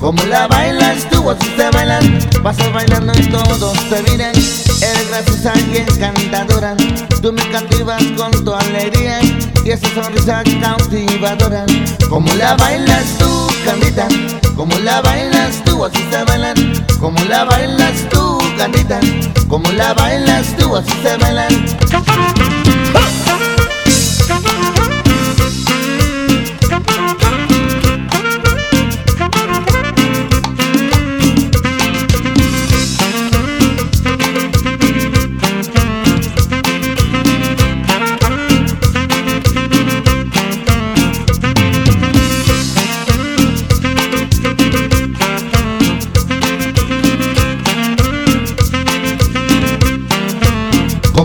[0.00, 2.18] Como la bailas tú, así se bailan.
[2.42, 4.34] Pasas bailando y todos te miran.
[4.34, 6.74] Eres graciosa y encantadora.
[7.20, 9.20] Tú me cautivas con tu alegría
[9.64, 11.66] y esa sonrisa cautivadora.
[12.08, 14.08] Como la bailas tú, Candita.
[14.56, 16.84] Como la bailas tú, así se bailan.
[16.98, 19.00] Como la bailas tú, Candita.
[19.48, 22.53] Como la bailas tú, así se bailan.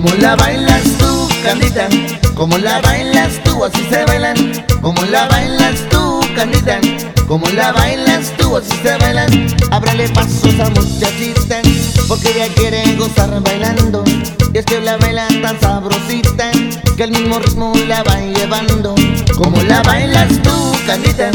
[0.02, 1.90] Como la bailas tú, Candita.
[2.34, 4.66] Como la bailas tú, así se bailan.
[4.82, 6.80] Como la bailas tú, Candita.
[7.28, 9.48] Como la bailas tú, así se bailan.
[9.72, 11.62] Ábrale pasos a muchachita,
[12.08, 14.06] porque ella quiere gozar bailando.
[14.54, 16.50] Y es que la baila tan sabrosita,
[16.96, 18.96] que el mismo ritmo la va llevando.
[19.38, 21.30] Como la bailas tú, Candita.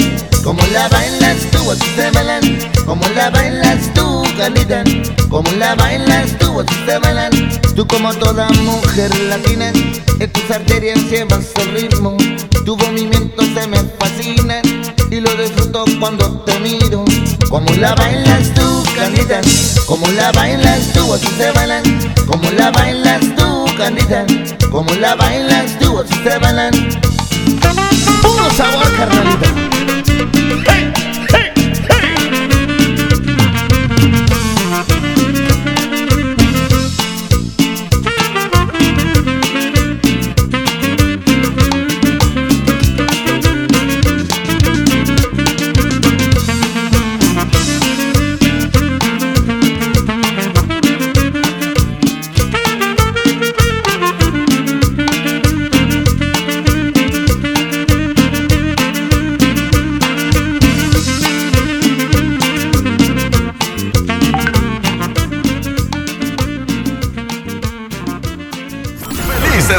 [0.45, 2.59] Como la bailas tú, así se bailan.
[2.85, 4.85] Como la bailas tú, Candita.
[5.31, 7.33] Como la bailas tú, así se bailan.
[7.75, 9.73] Tú como toda mujer latina,
[10.21, 12.15] en tus arterias llevas el ritmo.
[12.67, 14.61] Tu movimiento se me fascina
[15.11, 17.07] y lo disfruto cuando te miro.
[17.49, 19.41] Como la bailas tú, Candita.
[19.87, 21.83] Como la bailas tú, así se bailan.
[22.27, 24.27] Como la bailas tú, Candita.
[24.71, 26.73] Como la bailas tú, así se bailan.
[28.23, 29.84] Puro sabor,
[30.17, 31.14] Hey!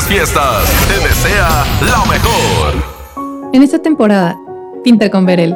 [0.05, 0.87] Felices fiestas.
[0.87, 3.51] Te desea lo mejor.
[3.53, 4.37] En esta temporada,
[4.83, 5.55] pinta con Verel.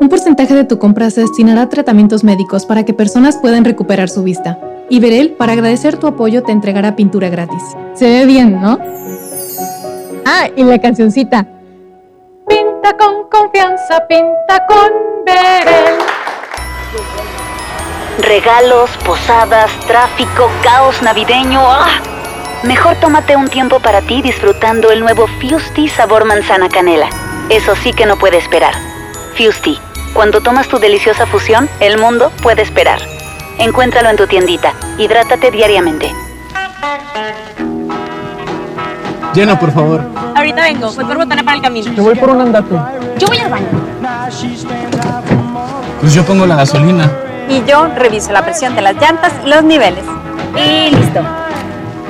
[0.00, 4.08] Un porcentaje de tu compra se destinará a tratamientos médicos para que personas puedan recuperar
[4.08, 4.58] su vista.
[4.88, 7.62] Y Verel, para agradecer tu apoyo, te entregará pintura gratis.
[7.94, 8.78] Se ve bien, ¿no?
[10.26, 11.46] Ah, y la cancioncita.
[12.48, 14.90] Pinta con confianza, pinta con
[15.24, 15.98] Verel.
[18.18, 21.60] Regalos, posadas, tráfico, caos navideño.
[21.60, 22.13] ¡Ah!
[22.64, 27.10] Mejor tómate un tiempo para ti disfrutando el nuevo Fusti sabor manzana canela.
[27.50, 28.72] Eso sí que no puede esperar.
[29.36, 29.78] Fusti,
[30.14, 33.00] cuando tomas tu deliciosa fusión, el mundo puede esperar.
[33.58, 34.72] Encuéntralo en tu tiendita.
[34.96, 36.10] Hidrátate diariamente.
[39.34, 40.00] Llena, por favor.
[40.34, 41.94] Ahorita vengo, voy por botana para el camino.
[41.94, 42.74] Te voy por un andate.
[43.18, 43.68] Yo voy al baño.
[46.00, 47.12] Pues yo pongo la gasolina.
[47.46, 50.04] Y yo reviso la presión de las llantas y los niveles.
[50.56, 51.43] Y listo.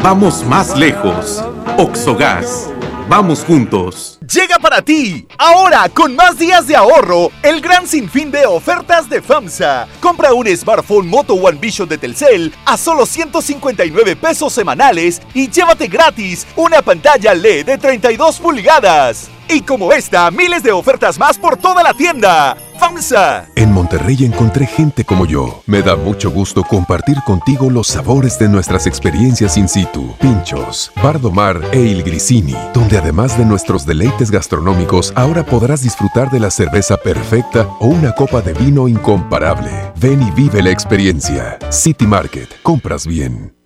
[0.04, 1.42] Vamos más lejos.
[1.78, 2.70] Oxogas.
[3.08, 4.18] Vamos juntos.
[4.20, 9.22] Llega para ti, ahora con más días de ahorro, el gran sinfín de ofertas de
[9.22, 9.88] FAMSA.
[10.00, 15.86] Compra un smartphone Moto One Vision de Telcel a solo 159 pesos semanales y llévate
[15.86, 19.30] gratis una pantalla LED de 32 pulgadas.
[19.48, 22.56] Y como esta, miles de ofertas más por toda la tienda.
[22.78, 23.46] FAMSA.
[23.54, 25.62] En Monterrey encontré gente como yo.
[25.66, 30.14] Me da mucho gusto compartir contigo los sabores de nuestras experiencias in situ.
[30.20, 36.40] Pinchos, Bardomar e Il Grisini, donde además de nuestros deleites gastronómicos, ahora podrás disfrutar de
[36.40, 39.70] la cerveza perfecta o una copa de vino incomparable.
[39.96, 41.58] Ven y vive la experiencia.
[41.70, 42.48] City Market.
[42.62, 43.63] Compras bien.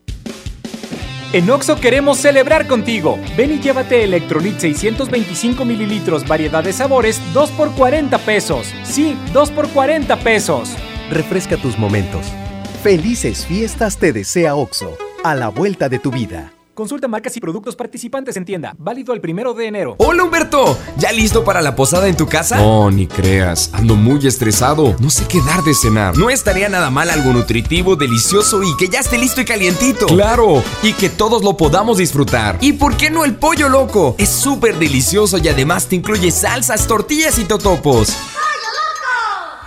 [1.30, 3.18] En Oxo queremos celebrar contigo.
[3.36, 8.72] Ven y llévate Electrolit 625 mililitros, variedad de sabores, 2 por 40 pesos.
[8.82, 10.74] Sí, 2 por 40 pesos.
[11.10, 12.26] Refresca tus momentos.
[12.82, 16.52] Felices fiestas te desea OXO, a la vuelta de tu vida.
[16.78, 18.76] Consulta marcas y productos participantes en tienda.
[18.78, 19.96] Válido el primero de enero.
[19.98, 22.59] Hola Humberto, ¿ya listo para la posada en tu casa?
[22.59, 24.94] No, ni creas, ando muy estresado.
[25.00, 26.16] No sé qué dar de cenar.
[26.16, 30.06] No estaría nada mal algo nutritivo, delicioso y que ya esté listo y calientito.
[30.06, 32.59] Claro, y que todos lo podamos disfrutar.
[32.60, 34.14] ¿Y por qué no el pollo loco?
[34.16, 38.16] Es súper delicioso y además te incluye salsas, tortillas y totopos.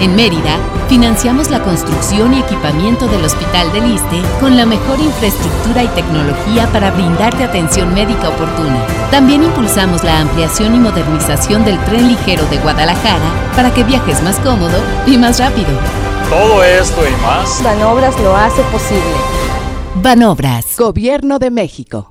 [0.00, 0.56] En Mérida,
[0.88, 6.66] financiamos la construcción y equipamiento del Hospital del Iste con la mejor infraestructura y tecnología
[6.72, 8.82] para brindarte atención médica oportuna.
[9.10, 14.38] También impulsamos la ampliación y modernización del tren ligero de Guadalajara para que viajes más
[14.40, 15.68] cómodo y más rápido.
[16.30, 17.62] Todo esto y más.
[17.62, 19.02] Banobras lo hace posible.
[19.96, 20.78] Banobras.
[20.78, 22.10] Gobierno de México.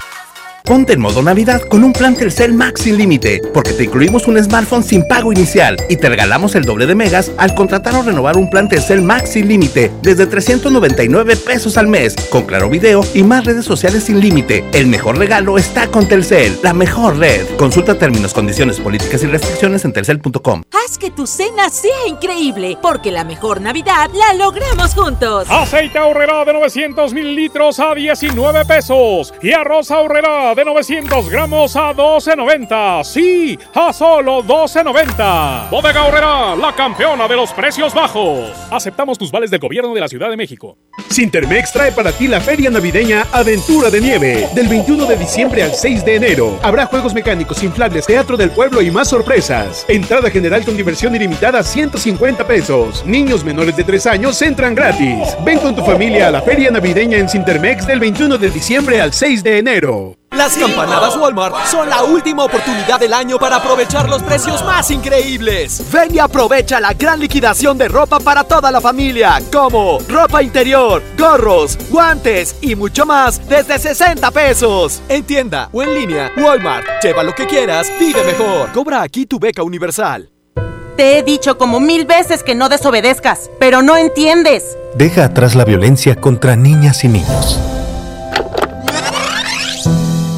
[0.63, 4.41] Ponte en modo Navidad con un plan Telcel Max sin límite, porque te incluimos un
[4.41, 8.37] smartphone sin pago inicial y te regalamos el doble de megas al contratar o renovar
[8.37, 13.23] un plan Telcel Max sin límite desde 399 pesos al mes, con claro video y
[13.23, 14.63] más redes sociales sin límite.
[14.73, 17.45] El mejor regalo está con Telcel, la mejor red.
[17.57, 20.63] Consulta términos, condiciones, políticas y restricciones en telcel.com.
[20.71, 25.47] Haz que tu cena sea increíble, porque la mejor Navidad la logramos juntos.
[25.49, 31.93] Aceite ahorrera de 900 mililitros a 19 pesos y arroz ahorrera de 900 gramos a
[31.93, 33.03] 12.90.
[33.03, 35.69] Sí, a solo 12.90.
[35.69, 38.51] Bodega Horrera, la campeona de los precios bajos.
[38.69, 40.77] Aceptamos tus vales del gobierno de la Ciudad de México.
[41.09, 44.49] Sintermex trae para ti la feria navideña Aventura de Nieve.
[44.53, 46.59] Del 21 de diciembre al 6 de enero.
[46.63, 49.85] Habrá juegos mecánicos, inflables, teatro del pueblo y más sorpresas.
[49.87, 53.05] Entrada general con diversión ilimitada 150 pesos.
[53.05, 55.35] Niños menores de 3 años entran gratis.
[55.45, 59.13] Ven con tu familia a la feria navideña en Sintermex del 21 de diciembre al
[59.13, 60.20] 6 de enero.
[60.37, 65.83] Las campanadas Walmart son la última oportunidad del año para aprovechar los precios más increíbles.
[65.91, 71.03] Ven y aprovecha la gran liquidación de ropa para toda la familia, como ropa interior,
[71.17, 75.01] gorros, guantes y mucho más desde 60 pesos.
[75.09, 76.85] En tienda o en línea, Walmart.
[77.03, 78.71] Lleva lo que quieras, vive mejor.
[78.71, 80.29] Cobra aquí tu beca universal.
[80.95, 84.77] Te he dicho como mil veces que no desobedezcas, pero no entiendes.
[84.95, 87.59] Deja atrás la violencia contra niñas y niños.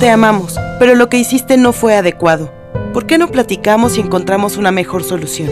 [0.04, 0.60] Te amamos.
[0.80, 2.52] pero lo que hiciste no fue adecuado.
[2.94, 5.50] ¿Por qué no platicamos y encontramos una mejor solución?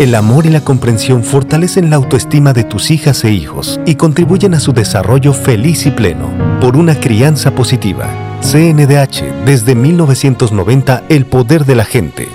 [0.00, 4.54] El amor y la comprensión fortalecen la autoestima de tus hijas e hijos y contribuyen
[4.54, 6.28] a su desarrollo feliz y pleno.
[6.60, 8.08] Por una crianza positiva.
[8.40, 12.28] CNDH, desde 1990, el poder de la gente.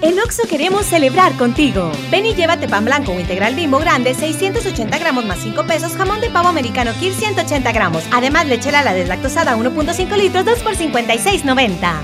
[0.00, 1.90] En Oxo queremos celebrar contigo.
[2.08, 6.20] Ven y llévate pan blanco o integral bimbo grande, 680 gramos más 5 pesos, jamón
[6.20, 8.04] de pavo americano Kir 180 gramos.
[8.12, 11.94] Además, leche la deslactosada 1.5 litros, 2 por 56.90.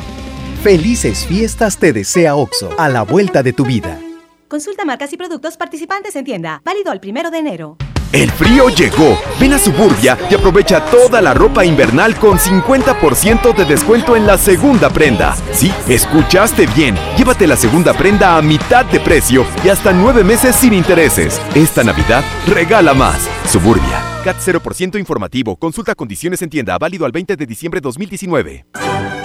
[0.65, 4.01] Felices fiestas te desea Oxo, a la vuelta de tu vida.
[4.49, 6.63] Consulta marcas y productos participantes en tienda.
[6.65, 7.77] Válido al primero de enero.
[8.15, 9.19] El frío llegó.
[9.41, 14.39] Ven a Suburbia y aprovecha toda la ropa invernal con 50% de descuento en la
[14.39, 15.35] segunda prenda.
[15.51, 16.97] Sí, escuchaste bien.
[17.19, 21.41] Llévate la segunda prenda a mitad de precio y hasta nueve meses sin intereses.
[21.57, 23.29] Esta Navidad regala más.
[23.51, 24.14] Suburbia.
[24.25, 25.57] CAT 0% informativo.
[25.57, 26.79] Consulta condiciones en tienda.
[26.79, 28.65] Válido al 20 de diciembre 2019.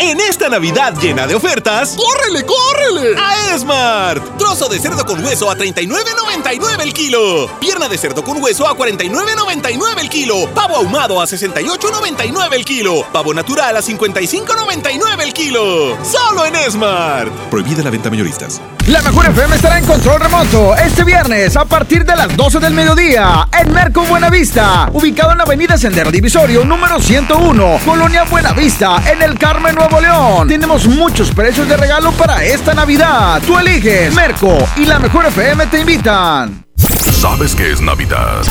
[0.02, 3.18] En esta Navidad llena de ofertas, ¡córrele, córrele!
[3.18, 4.38] A Esmart.
[4.38, 7.50] Trozo de cerdo con hueso a 39.99 el kilo.
[7.60, 10.50] Pierna de cerdo con hueso a 49.99 el kilo.
[10.54, 13.06] Pavo ahumado a 68.99 el kilo.
[13.12, 15.98] Pavo natural a 55.99 el kilo.
[16.04, 17.32] Solo en Esmart.
[17.50, 18.62] Prohibida la venta mayoristas.
[18.88, 22.74] La mejor FM estará en control remoto este viernes a partir de las 12 del
[22.74, 29.22] mediodía en Merco Buenavista, ubicado en la avenida Sendero Divisorio número 101, Colonia Buenavista, en
[29.22, 30.48] el Carmen Nuevo León.
[30.48, 33.42] Tenemos muchos precios de regalo para esta Navidad.
[33.46, 36.66] Tú eliges Merco y la mejor FM te invitan.
[36.78, 38.42] ¿Sabes qué es Navidad?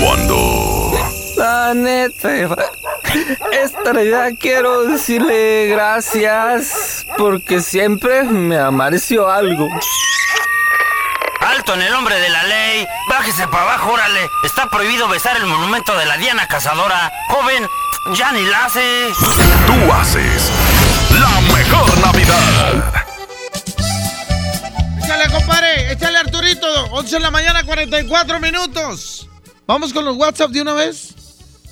[0.00, 0.92] Cuando...
[1.36, 2.34] La neta,
[3.52, 9.68] esta Navidad quiero decirle gracias porque siempre me amareció algo.
[11.40, 12.86] Alto en el nombre de la ley.
[13.08, 14.28] Bájese para abajo, órale.
[14.44, 17.12] Está prohibido besar el monumento de la Diana Cazadora.
[17.28, 17.66] Joven,
[18.14, 19.12] ya ni la hace.
[19.66, 20.50] Tú haces
[21.18, 23.04] la mejor Navidad.
[25.02, 25.92] Échale, compadre.
[25.92, 26.66] Échale, Arturito.
[26.90, 29.28] 11 de la mañana, 44 minutos.
[29.66, 31.14] Vamos con los WhatsApp de una vez.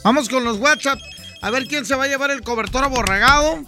[0.05, 0.98] Vamos con los WhatsApp.
[1.43, 3.64] A ver quién se va a llevar el cobertor aborregado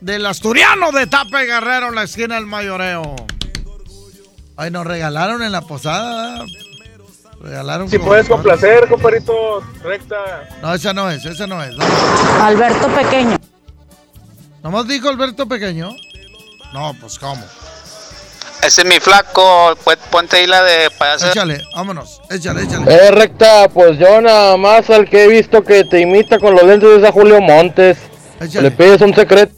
[0.00, 3.16] del asturiano de Tape Guerrero, la esquina del mayoreo.
[4.60, 6.44] Ay, nos regalaron en la posada.
[7.40, 7.88] Regalaron.
[7.88, 10.16] Si puedes complacer, compadrito, recta.
[10.60, 11.76] No, esa no es, esa no es.
[11.76, 11.84] No.
[12.42, 13.36] Alberto Pequeño.
[14.64, 15.90] ¿Nomás dijo Alberto Pequeño?
[16.74, 17.40] No, pues cómo.
[18.66, 21.28] Ese es mi flaco, pues ponte ahí la de payaso.
[21.28, 22.92] Échale, vámonos, échale, échale.
[22.92, 26.64] Eh, recta, pues yo nada más al que he visto que te imita con los
[26.64, 27.96] lentes es a Julio Montes.
[28.40, 28.70] Échale.
[28.70, 29.54] Le pides un secreto.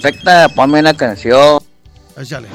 [0.00, 1.58] Recta, ponme una canción.
[2.16, 2.48] Échale.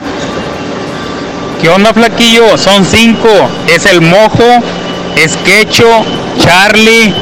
[1.64, 2.58] ¿Qué onda, flaquillo?
[2.58, 3.30] Son cinco.
[3.74, 4.44] Es el Mojo,
[5.16, 5.88] Esquecho,
[6.38, 7.14] Charlie,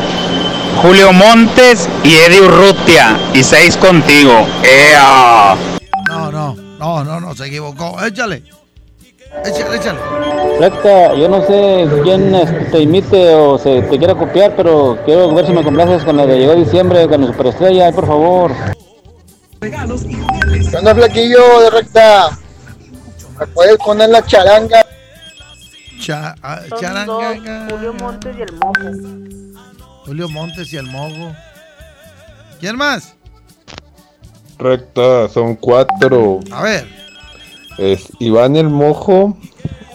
[0.82, 3.20] Julio Montes y Eddie Urrutia.
[3.36, 4.48] Y seis contigo.
[4.64, 5.56] ¡Ea!
[6.08, 8.04] No, no, no, no, no, se equivocó.
[8.04, 8.42] Échale.
[9.46, 10.00] Échale, échale.
[10.60, 15.32] Recta, yo no sé quién este, te imite o se te quiera copiar, pero quiero
[15.36, 18.52] ver si me complaces con la de Llegó Diciembre, con la superestrella, por favor.
[19.60, 22.41] ¿Qué onda, flaquillo de recta?
[23.42, 24.86] ¿Me puedes poner la charanga?
[26.00, 27.68] Cha, ah, charanga.
[27.72, 29.64] Julio Montes y el Mojo.
[30.06, 31.36] Julio Montes y el Mogo.
[32.60, 33.16] ¿Quién más?
[34.60, 36.42] Recta, son cuatro.
[36.52, 36.88] A ver.
[37.80, 39.36] Es Iván el Mojo,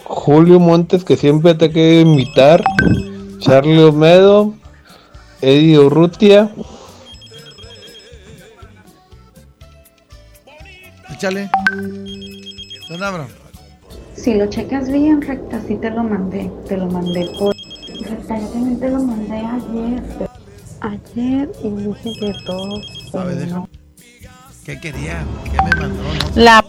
[0.03, 2.61] Julio Montes, que siempre te quiere invitar,
[3.39, 4.55] Charlie Omedo,
[5.41, 6.51] Eddie Urrutia.
[11.13, 11.49] Échale.
[12.89, 13.36] ¿Dónde abro?
[14.27, 16.51] Si lo checas bien, recta, sí te lo mandé.
[16.67, 17.55] Te lo mandé por.
[18.01, 20.03] Recta, yo también te lo mandé ayer.
[20.81, 23.13] Ayer y dije que todos.
[23.13, 23.67] A ver, déjame.
[24.65, 25.23] ¿Qué quería?
[25.45, 26.03] ¿Qué me mandó?
[26.03, 26.35] No.
[26.35, 26.65] La.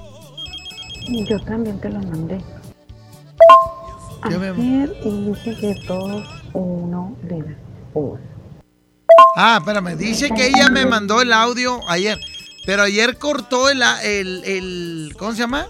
[1.29, 2.41] Yo también te lo mandé.
[4.29, 7.57] ¿Qué me- Ayer y dije que todos uno de las
[7.93, 8.23] horas.
[9.35, 9.97] Ah, espérame.
[9.97, 12.21] Dice que ella me mandó el audio ayer.
[12.67, 15.67] Pero ayer cortó el, el, el- ¿Cómo se llama?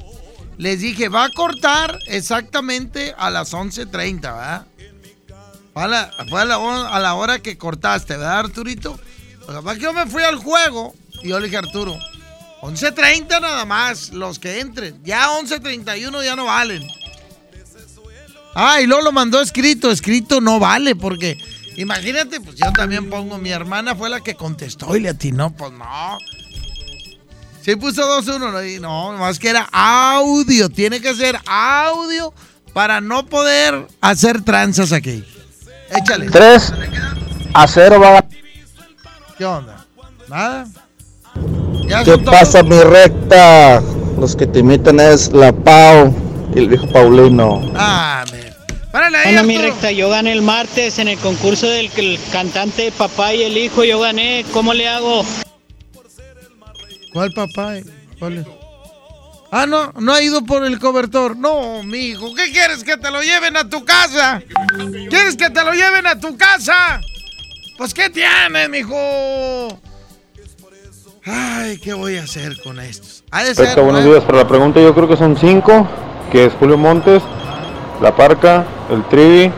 [0.58, 4.66] Les dije, va a cortar exactamente a las 11.30, ¿verdad?
[5.72, 6.10] Fue, a la,
[6.90, 8.98] a, la, hora- que cortaste, ¿verdad, Arturito?
[9.48, 11.96] Lo que yo me fui al juego y yo le dije Arturo,
[12.62, 15.00] 11.30 nada más, los que entren.
[15.04, 16.86] Ya 11.31 ya no valen.
[18.54, 19.90] Ah, y luego lo mandó escrito.
[19.92, 21.38] Escrito no vale porque,
[21.76, 25.70] imagínate, pues yo también pongo, mi hermana fue la que contestó y le atinó, pues
[25.70, 26.18] no.
[27.68, 30.70] Sí puso 2-1, no, más que era audio.
[30.70, 32.32] Tiene que ser audio
[32.72, 35.22] para no poder hacer tranzas aquí.
[35.94, 36.30] Échale.
[36.30, 36.72] 3
[37.52, 38.24] a 0 va
[39.36, 39.84] ¿Qué onda?
[40.28, 40.66] Nada.
[41.86, 42.30] Ya ¿Qué todos.
[42.30, 43.82] pasa, mi recta?
[44.18, 46.16] Los que te imitan es la Pau
[46.54, 47.60] y el viejo Paulino.
[47.76, 48.24] Ah.
[48.90, 52.18] Párale ahí, Bueno, mi recta, yo gané el martes en el concurso del que el
[52.32, 55.22] cantante papá y el hijo, yo gané, ¿cómo le hago?
[57.18, 57.72] ¿Cuál papá?
[58.20, 58.46] ¿Cuál es?
[59.50, 61.36] Ah, no, no ha ido por el cobertor.
[61.36, 64.40] No, mijo, ¿qué quieres que te lo lleven a tu casa?
[65.10, 67.00] ¿Quieres que te lo lleven a tu casa?
[67.76, 69.80] Pues, ¿qué tienes, mijo?
[71.26, 73.24] Ay, ¿qué voy a hacer con estos?
[73.32, 74.10] Ha de ser, buenos ¿no?
[74.12, 74.22] días.
[74.22, 75.88] Para la pregunta yo creo que son cinco,
[76.30, 77.20] que es Julio Montes,
[78.00, 79.50] La Parca, el Trivi,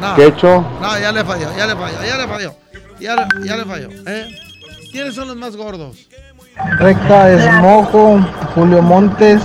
[0.00, 0.16] No.
[0.16, 2.56] Quecho, No, ya le falló, ya le falló, ya le falló.
[2.98, 4.36] Ya, le- ya le falló, ¿eh?
[4.90, 6.08] ¿Quiénes son los más gordos?
[6.56, 8.20] Recta es Mojo,
[8.54, 9.42] Julio Montes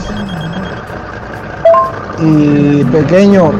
[2.19, 3.51] y Pequeño.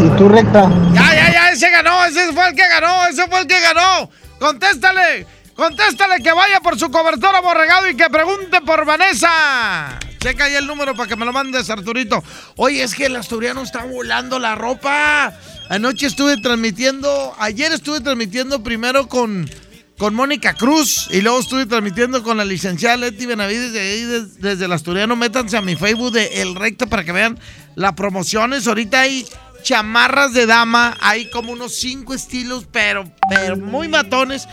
[0.00, 0.70] ¿Y tú, Recta?
[0.92, 4.08] Ya, ya, ya, ese ganó, ese fue el que ganó, ese fue el que ganó.
[4.38, 9.98] Contéstale, contéstale que vaya por su cobertor aborregado y que pregunte por Vanessa.
[10.20, 12.22] Checa ahí el número para que me lo mandes, Arturito.
[12.56, 15.32] Oye, es que el asturiano está volando la ropa.
[15.68, 19.50] Anoche estuve transmitiendo, ayer estuve transmitiendo primero con,
[19.98, 24.40] con Mónica Cruz y luego estuve transmitiendo con la licenciada Leti Benavides de ahí des-
[24.40, 25.16] desde el asturiano.
[25.16, 27.38] Métanse a mi Facebook de El Recta para que vean
[27.76, 28.66] las promociones.
[28.66, 29.26] Ahorita hay
[29.62, 34.46] chamarras de dama, hay como unos cinco estilos, pero, pero muy matones.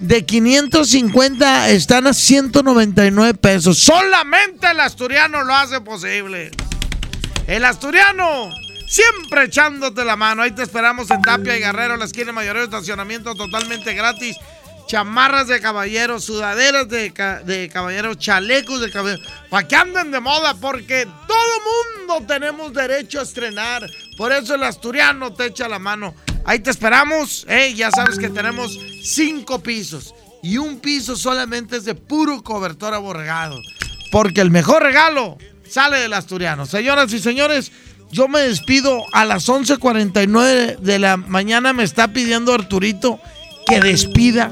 [0.00, 3.78] De 550 están a 199 pesos.
[3.78, 6.50] Solamente el asturiano lo hace posible.
[7.46, 8.48] El asturiano,
[8.88, 10.42] siempre echándote la mano.
[10.42, 14.36] Ahí te esperamos en Tapia y Guerrero, la esquina mayor de estacionamiento totalmente gratis.
[14.88, 17.12] Chamarras de caballero, sudaderas de,
[17.44, 19.22] de caballero, chalecos de caballero.
[19.50, 23.86] Para que anden de moda, porque todo mundo tenemos derecho a estrenar.
[24.16, 26.14] Por eso el asturiano te echa la mano.
[26.46, 27.44] Ahí te esperamos.
[27.50, 30.14] eh, ya sabes que tenemos cinco pisos.
[30.42, 33.60] Y un piso solamente es de puro cobertor aborregado.
[34.10, 35.36] Porque el mejor regalo
[35.68, 36.64] sale del asturiano.
[36.64, 37.72] Señoras y señores,
[38.10, 41.74] yo me despido a las 11.49 de la mañana.
[41.74, 43.20] Me está pidiendo Arturito
[43.66, 44.50] que despida.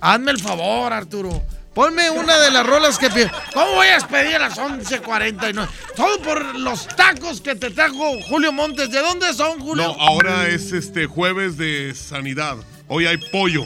[0.00, 1.42] Hazme el favor, Arturo.
[1.74, 3.28] Ponme una de las rolas que pido.
[3.52, 5.68] ¿Cómo voy a despedir a las 11.49?
[5.94, 8.90] Todo por los tacos que te trajo Julio Montes.
[8.90, 9.84] ¿De dónde son, Julio?
[9.88, 12.56] No, ahora es este jueves de sanidad.
[12.88, 13.62] Hoy hay pollo.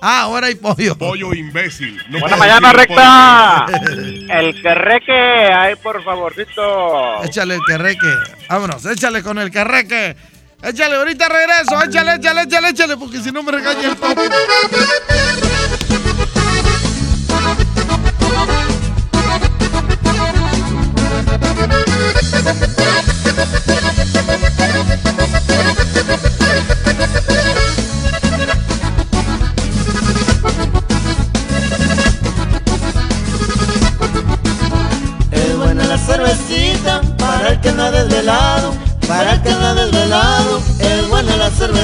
[0.00, 0.96] Ah, ahora hay pollo.
[0.96, 2.00] Pollo imbécil.
[2.10, 3.66] No Buena mañana, recta.
[3.66, 3.88] pollo.
[4.32, 7.24] El querreque, ahí por favorcito.
[7.24, 8.06] Échale el carreque.
[8.48, 10.14] Vámonos, échale con el carreque.
[10.62, 11.82] Échale, ahorita regreso.
[11.82, 14.22] Échale, échale, échale, échale, porque si no me regaña el papo.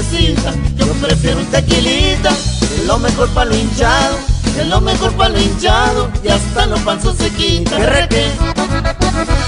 [0.05, 4.19] Cervecita, yo prefiero un tequilita, es lo mejor para lo hinchado,
[4.59, 7.77] es lo mejor para lo hinchado y hasta los panzos se quita.
[7.77, 8.27] Que reque,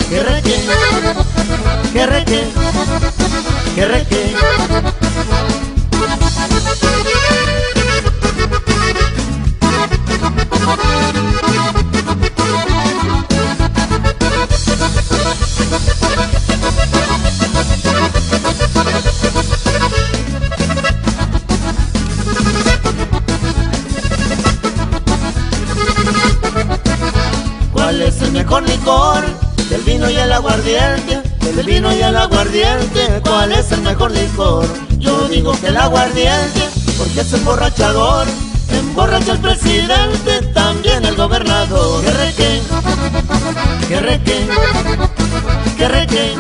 [0.09, 0.65] que reque,
[1.93, 2.45] que reque,
[3.75, 4.37] que reque.
[28.49, 29.25] ¿Cuál es el mejor licor?
[29.69, 33.21] Del vino y el aguardiente, del vino y el aguardiente.
[33.25, 34.67] ¿Cuál es el mejor licor?
[34.99, 36.61] Yo digo que el aguardiente,
[36.97, 38.27] porque es emborrachador.
[38.71, 42.05] Emborracha el presidente, también el gobernador.
[42.05, 42.63] Que reque,
[43.89, 44.49] que reque,
[45.77, 46.35] que reque,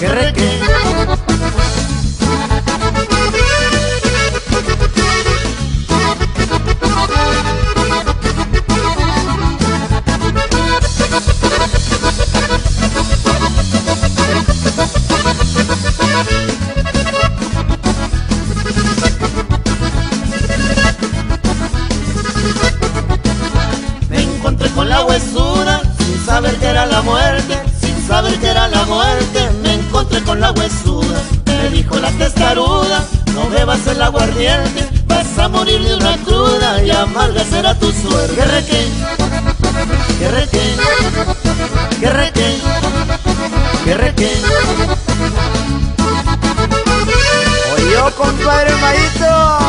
[0.00, 0.60] que reque.
[34.38, 38.34] Aguardiente, vas a morir de una cruda y amarga será tu suerte.
[38.36, 38.86] Que reque,
[40.18, 40.76] que reque,
[42.00, 42.60] que reque,
[43.84, 44.30] que reque.
[47.74, 49.67] Oye, compadre Maíto.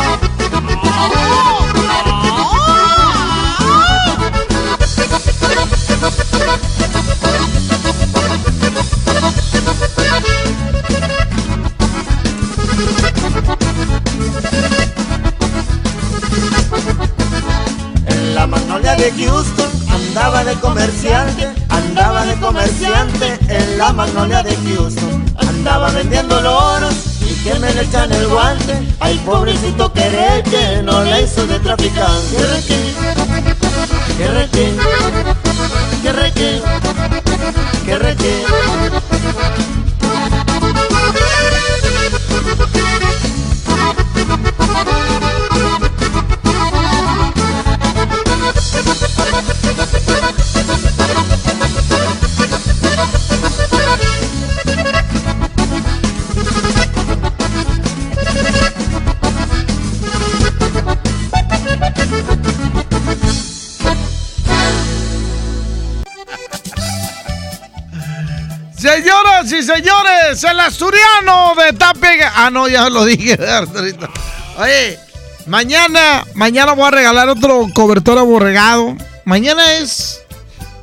[72.42, 74.08] Ah, no, ya lo dije, Arturito.
[74.56, 74.98] Oye,
[75.46, 78.96] mañana, mañana voy a regalar otro cobertor aborregado.
[79.26, 80.22] Mañana es.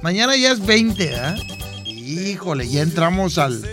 [0.03, 1.35] Mañana ya es 20, ¿ah?
[1.83, 3.67] Híjole, ya entramos al.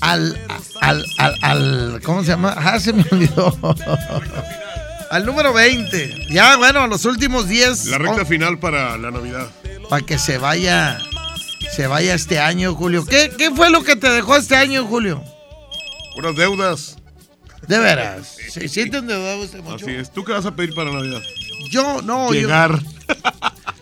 [0.00, 0.40] Al.
[0.80, 1.04] Al.
[1.18, 1.36] Al.
[1.42, 2.54] al ¿Cómo se llama?
[2.56, 3.54] Ah, se me olvidó.
[5.10, 6.28] al número 20.
[6.30, 7.88] Ya, bueno, los últimos 10.
[7.88, 9.48] La recta final para la Navidad.
[9.90, 10.98] Para que se vaya.
[11.76, 13.04] Se vaya este año, Julio.
[13.04, 15.22] ¿Qué, ¿Qué fue lo que te dejó este año, Julio?
[16.16, 16.96] Unas deudas.
[17.68, 18.36] De veras.
[18.50, 19.84] ¿Se siente endeudado usted mucho?
[19.86, 20.12] Así es.
[20.12, 21.20] ¿Tú qué vas a pedir para Navidad?
[21.70, 22.28] Yo, no.
[22.32, 22.78] yo- Llegar.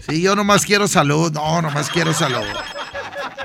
[0.08, 1.30] Sí, yo nomás quiero salud.
[1.32, 2.42] No, nomás quiero salud.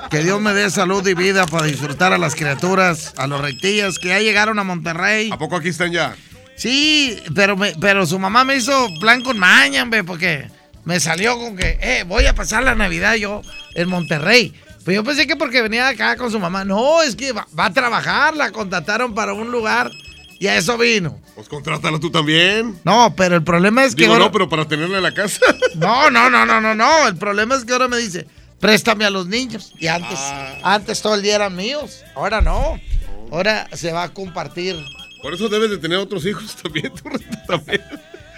[0.10, 4.00] Que Dios me dé salud y vida para disfrutar a las criaturas, a los rectillas
[4.00, 5.30] que ya llegaron a Monterrey.
[5.32, 6.16] ¿A poco aquí están ya?
[6.56, 10.48] Sí, pero, me- pero su mamá me hizo plan con maña, hombre, porque
[10.86, 13.42] me salió con que, eh, voy a pasar la Navidad yo
[13.76, 14.54] en Monterrey.
[14.86, 16.64] Pues yo pensé que porque venía de acá con su mamá.
[16.64, 19.92] No, es que va, va a trabajar, la contrataron para un lugar
[20.40, 21.20] y a eso vino.
[21.34, 22.80] Pues contrátala tú también.
[22.84, 25.40] No, pero el problema es que Digo, ahora- no, pero para tenerla en la casa.
[25.76, 27.08] No, no, no, no, no, no.
[27.08, 28.28] El problema es que ahora me dice,
[28.62, 29.74] préstame a los niños.
[29.80, 30.18] Y antes,
[30.64, 32.04] antes todo el día eran míos.
[32.16, 32.80] Ahora no.
[33.32, 34.78] Ahora se va a compartir.
[35.22, 37.10] Por eso debes de tener otros hijos también, tú
[37.48, 37.82] también.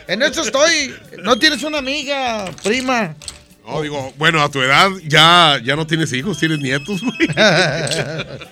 [0.08, 0.96] En eso estoy.
[1.22, 3.14] No tienes una amiga, prima.
[3.68, 7.28] No, digo, bueno, a tu edad ya, ya no tienes hijos, tienes nietos, güey.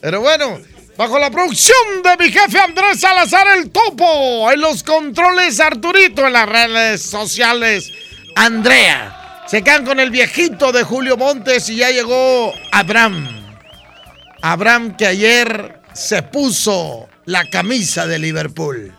[0.00, 0.60] Pero bueno,
[0.96, 6.34] bajo la producción de mi jefe Andrés Salazar el Topo, en los controles Arturito, en
[6.34, 7.92] las redes sociales
[8.36, 9.42] Andrea.
[9.48, 13.28] Se quedan con el viejito de Julio Montes y ya llegó Abraham.
[14.40, 18.94] Abraham que ayer se puso la camisa de Liverpool.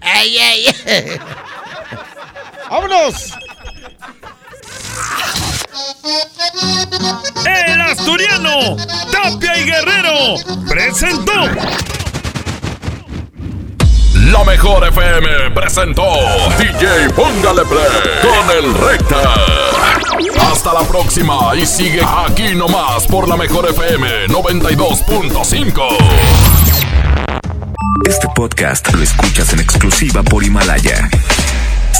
[0.00, 1.04] ¡Ay, ay, ay!
[2.70, 3.32] ¡Vámonos!
[7.46, 8.76] El asturiano,
[9.10, 10.34] Tapia y Guerrero,
[10.68, 11.32] presentó.
[14.30, 16.04] La mejor FM presentó
[16.58, 17.86] DJ Póngale Play
[18.20, 19.34] con el Recta.
[20.50, 25.82] Hasta la próxima y sigue aquí nomás por la mejor FM 92.5.
[28.06, 31.08] Este podcast lo escuchas en exclusiva por Himalaya.